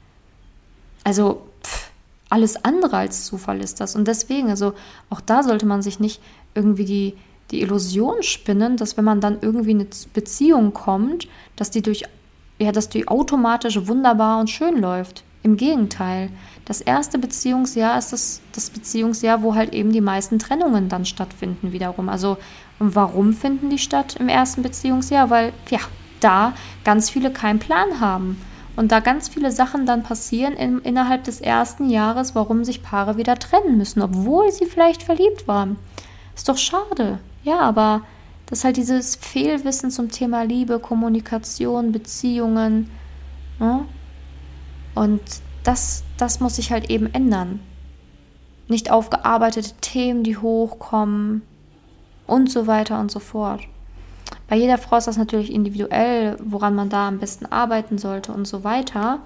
Also 1.05 1.43
pff, 1.65 1.91
alles 2.29 2.65
andere 2.65 2.97
als 2.97 3.25
Zufall 3.25 3.61
ist 3.61 3.81
das. 3.81 3.97
Und 3.97 4.07
deswegen, 4.07 4.51
also 4.51 4.75
auch 5.11 5.21
da 5.21 5.43
sollte 5.43 5.67
man 5.67 5.83
sich 5.83 6.01
nicht 6.01 6.21
irgendwie 6.55 6.85
die, 6.85 7.15
die 7.51 7.63
Illusion 7.63 8.23
spinnen, 8.23 8.77
dass 8.77 8.97
wenn 8.97 9.05
man 9.05 9.21
dann 9.21 9.39
irgendwie 9.41 9.71
in 9.73 9.81
eine 9.81 9.89
Beziehung 10.13 10.73
kommt, 10.73 11.29
dass 11.57 11.71
die 11.71 11.83
durch, 11.83 12.05
ja, 12.59 12.73
dass 12.73 12.89
die 12.89 13.09
automatisch 13.09 13.87
wunderbar 13.87 14.41
und 14.41 14.51
schön 14.51 14.81
läuft. 14.81 15.25
Im 15.49 15.57
Gegenteil. 15.57 16.29
Das 16.67 16.83
erste 16.83 17.19
Beziehungsjahr 17.19 17.97
ist 17.97 18.13
das, 18.13 18.43
das 18.53 18.69
Beziehungsjahr, 18.69 19.43
wo 19.43 19.55
halt 19.55 19.73
eben 19.73 19.93
die 19.93 20.03
meisten 20.03 20.39
Trennungen 20.39 20.91
dann 20.91 21.07
stattfinden 21.07 21.73
wiederum. 21.73 22.11
Also, 22.11 22.37
und 22.79 22.95
warum 22.95 23.33
finden 23.33 23.71
die 23.71 23.79
statt 23.79 24.17
im 24.21 24.29
ersten 24.29 24.61
Beziehungsjahr? 24.61 25.31
Weil, 25.31 25.55
ja, 25.71 25.79
da 26.21 26.53
ganz 26.85 27.09
viele 27.09 27.31
keinen 27.31 27.61
Plan 27.61 27.99
haben 27.99 28.39
und 28.77 28.93
da 28.93 29.01
ganz 29.01 29.31
viele 29.31 29.51
Sachen 29.51 29.87
dann 29.87 30.03
passieren 30.03 30.53
in, 30.53 30.81
innerhalb 30.81 31.25
des 31.25 31.41
ersten 31.41 31.89
Jahres, 31.89 32.35
warum 32.35 32.63
sich 32.63 32.83
Paare 32.83 33.17
wieder 33.17 33.39
trennen 33.39 33.79
müssen, 33.79 34.03
obwohl 34.03 34.53
sie 34.53 34.67
vielleicht 34.67 35.03
verliebt 35.03 35.49
waren. 35.49 35.79
Ist 36.37 36.51
doch 36.51 36.59
schade. 36.59 37.21
Ja, 37.43 37.61
aber 37.61 38.03
das 38.45 38.59
ist 38.59 38.65
halt 38.67 38.77
dieses 38.77 39.17
Fehlwissen 39.17 39.91
zum 39.91 40.11
Thema 40.11 40.43
Liebe, 40.43 40.79
Kommunikation, 40.79 41.91
Beziehungen. 41.91 42.91
Ne? 43.59 43.87
Und 44.99 45.21
das, 45.63 46.03
das 46.17 46.41
muss 46.41 46.57
sich 46.57 46.73
halt 46.73 46.91
eben 46.91 47.07
ändern. 47.15 47.61
Nicht 48.67 48.91
aufgearbeitete 48.91 49.75
Themen, 49.81 50.25
die 50.25 50.37
hochkommen 50.37 51.43
und 52.27 52.51
so 52.51 52.67
weiter 52.67 52.99
und 52.99 53.09
so 53.09 53.21
fort. 53.21 53.61
Bei 54.49 54.57
jeder 54.57 54.77
Frau 54.77 54.97
ist 54.97 55.07
das 55.07 55.17
natürlich 55.17 55.53
individuell, 55.53 56.37
woran 56.43 56.75
man 56.75 56.89
da 56.89 57.07
am 57.07 57.21
besten 57.21 57.47
arbeiten 57.47 57.99
sollte 57.99 58.33
und 58.33 58.47
so 58.47 58.65
weiter. 58.65 59.21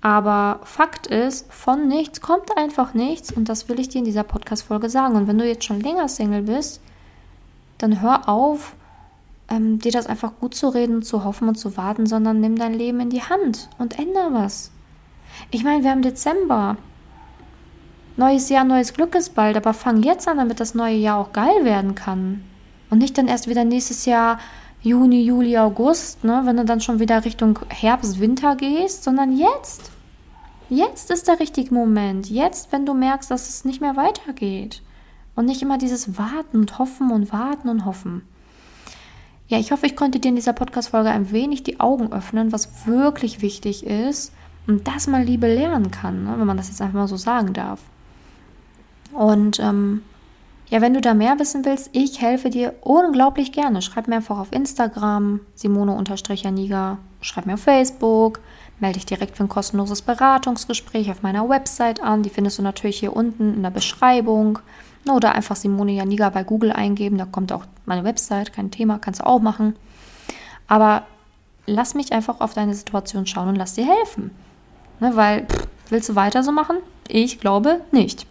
Aber 0.00 0.60
Fakt 0.62 1.08
ist, 1.08 1.52
von 1.52 1.88
nichts 1.88 2.20
kommt 2.20 2.56
einfach 2.56 2.94
nichts 2.94 3.32
und 3.32 3.48
das 3.48 3.68
will 3.68 3.80
ich 3.80 3.88
dir 3.88 3.98
in 3.98 4.04
dieser 4.04 4.22
Podcast-Folge 4.22 4.88
sagen. 4.88 5.16
Und 5.16 5.26
wenn 5.26 5.38
du 5.38 5.44
jetzt 5.44 5.64
schon 5.64 5.80
länger 5.80 6.08
Single 6.08 6.42
bist, 6.42 6.80
dann 7.78 8.00
hör 8.00 8.28
auf, 8.28 8.76
ähm, 9.48 9.80
dir 9.80 9.90
das 9.90 10.06
einfach 10.06 10.34
gut 10.38 10.54
zu 10.54 10.68
reden, 10.68 11.02
zu 11.02 11.24
hoffen 11.24 11.48
und 11.48 11.56
zu 11.56 11.76
warten, 11.76 12.06
sondern 12.06 12.40
nimm 12.40 12.54
dein 12.56 12.74
Leben 12.74 13.00
in 13.00 13.10
die 13.10 13.22
Hand 13.22 13.68
und 13.78 13.98
ändere 13.98 14.32
was. 14.32 14.70
Ich 15.50 15.64
meine, 15.64 15.82
wir 15.82 15.90
haben 15.90 16.02
Dezember. 16.02 16.76
neues 18.16 18.48
Jahr, 18.48 18.64
neues 18.64 18.92
Glück 18.92 19.14
ist 19.14 19.34
bald, 19.34 19.56
aber 19.56 19.74
fang 19.74 20.02
jetzt 20.02 20.28
an, 20.28 20.38
damit 20.38 20.60
das 20.60 20.74
neue 20.74 20.96
Jahr 20.96 21.18
auch 21.18 21.32
geil 21.32 21.64
werden 21.64 21.94
kann. 21.94 22.44
Und 22.90 22.98
nicht 22.98 23.18
dann 23.18 23.28
erst 23.28 23.48
wieder 23.48 23.64
nächstes 23.64 24.04
Jahr 24.04 24.38
Juni, 24.82 25.22
Juli, 25.22 25.56
August, 25.56 26.24
ne, 26.24 26.42
wenn 26.44 26.56
du 26.56 26.64
dann 26.64 26.80
schon 26.80 27.00
wieder 27.00 27.24
Richtung 27.24 27.58
Herbst, 27.68 28.20
Winter 28.20 28.54
gehst, 28.54 29.02
sondern 29.02 29.36
jetzt. 29.36 29.90
Jetzt 30.68 31.10
ist 31.10 31.26
der 31.26 31.40
richtige 31.40 31.72
Moment. 31.72 32.28
Jetzt, 32.28 32.70
wenn 32.70 32.86
du 32.86 32.94
merkst, 32.94 33.30
dass 33.30 33.48
es 33.48 33.64
nicht 33.64 33.80
mehr 33.80 33.96
weitergeht. 33.96 34.82
Und 35.34 35.46
nicht 35.46 35.62
immer 35.62 35.78
dieses 35.78 36.16
Warten 36.18 36.58
und 36.60 36.78
Hoffen 36.78 37.10
und 37.10 37.32
Warten 37.32 37.68
und 37.68 37.84
Hoffen. 37.84 38.22
Ja, 39.48 39.58
ich 39.58 39.72
hoffe, 39.72 39.86
ich 39.86 39.96
konnte 39.96 40.20
dir 40.20 40.28
in 40.28 40.36
dieser 40.36 40.52
Podcast-Folge 40.52 41.10
ein 41.10 41.32
wenig 41.32 41.62
die 41.64 41.80
Augen 41.80 42.12
öffnen, 42.12 42.52
was 42.52 42.86
wirklich 42.86 43.42
wichtig 43.42 43.84
ist 43.86 44.32
und 44.66 44.86
dass 44.88 45.06
man 45.06 45.24
Liebe 45.24 45.52
lernen 45.52 45.90
kann, 45.90 46.24
ne, 46.24 46.34
wenn 46.38 46.46
man 46.46 46.56
das 46.56 46.68
jetzt 46.68 46.80
einfach 46.80 46.98
mal 46.98 47.08
so 47.08 47.16
sagen 47.16 47.52
darf. 47.52 47.80
Und 49.12 49.60
ähm, 49.60 50.02
ja, 50.70 50.80
wenn 50.80 50.94
du 50.94 51.00
da 51.00 51.14
mehr 51.14 51.38
wissen 51.38 51.64
willst, 51.64 51.90
ich 51.92 52.20
helfe 52.20 52.50
dir 52.50 52.74
unglaublich 52.80 53.52
gerne. 53.52 53.82
Schreib 53.82 54.08
mir 54.08 54.16
einfach 54.16 54.38
auf 54.38 54.52
Instagram, 54.52 55.40
Simone-Janiga, 55.54 56.98
schreib 57.20 57.46
mir 57.46 57.54
auf 57.54 57.60
Facebook, 57.60 58.40
melde 58.80 58.94
dich 58.94 59.06
direkt 59.06 59.36
für 59.36 59.44
ein 59.44 59.48
kostenloses 59.48 60.02
Beratungsgespräch 60.02 61.10
auf 61.10 61.22
meiner 61.22 61.48
Website 61.48 62.02
an. 62.02 62.22
Die 62.22 62.30
findest 62.30 62.58
du 62.58 62.62
natürlich 62.62 62.98
hier 62.98 63.14
unten 63.14 63.54
in 63.54 63.62
der 63.62 63.70
Beschreibung. 63.70 64.58
Oder 65.08 65.34
einfach 65.34 65.54
Simone 65.54 65.92
Janiga 65.92 66.30
bei 66.30 66.44
Google 66.44 66.72
eingeben, 66.72 67.18
da 67.18 67.26
kommt 67.26 67.52
auch 67.52 67.66
meine 67.84 68.04
Website, 68.04 68.54
kein 68.54 68.70
Thema, 68.70 68.98
kannst 68.98 69.20
du 69.20 69.26
auch 69.26 69.40
machen. 69.40 69.76
Aber 70.66 71.02
lass 71.66 71.94
mich 71.94 72.12
einfach 72.12 72.40
auf 72.40 72.54
deine 72.54 72.74
Situation 72.74 73.26
schauen 73.26 73.48
und 73.48 73.56
lass 73.56 73.74
dir 73.74 73.86
helfen. 73.86 74.30
Ne, 75.00 75.12
weil, 75.14 75.46
pff, 75.46 75.66
willst 75.90 76.08
du 76.08 76.14
weiter 76.14 76.42
so 76.42 76.52
machen? 76.52 76.78
Ich 77.08 77.40
glaube 77.40 77.80
nicht. 77.90 78.26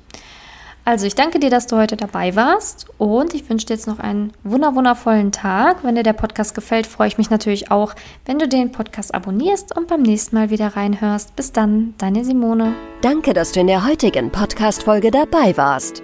Also 0.86 1.06
ich 1.06 1.16
danke 1.16 1.40
dir, 1.40 1.50
dass 1.50 1.68
du 1.68 1.78
heute 1.78 1.96
dabei 1.96 2.36
warst 2.36 2.88
und 2.98 3.34
ich 3.34 3.50
wünsche 3.50 3.66
dir 3.66 3.76
jetzt 3.76 3.88
noch 3.88 4.00
einen 4.00 4.34
wunderwundervollen 4.44 5.32
Tag. 5.32 5.78
Wenn 5.84 5.96
dir 5.96 6.04
der 6.04 6.12
Podcast 6.12 6.56
gefällt, 6.56 6.88
freue 6.88 7.08
ich 7.08 7.18
mich 7.18 7.30
natürlich 7.30 7.72
auch, 7.72 7.94
wenn 8.26 8.38
du 8.38 8.50
den 8.50 8.74
Podcast 8.74 9.16
abonnierst 9.16 9.78
und 9.78 9.88
beim 9.88 10.02
nächsten 10.02 10.36
Mal 10.36 10.50
wieder 10.50 10.76
reinhörst. 10.76 11.38
Bis 11.38 11.54
dann, 11.54 11.94
deine 12.00 12.26
Simone. 12.26 12.74
Danke, 13.02 13.34
dass 13.34 13.54
du 13.54 13.62
in 13.62 13.68
der 13.68 13.86
heutigen 13.86 14.30
Podcast-Folge 14.30 15.10
dabei 15.10 15.56
warst. 15.56 16.04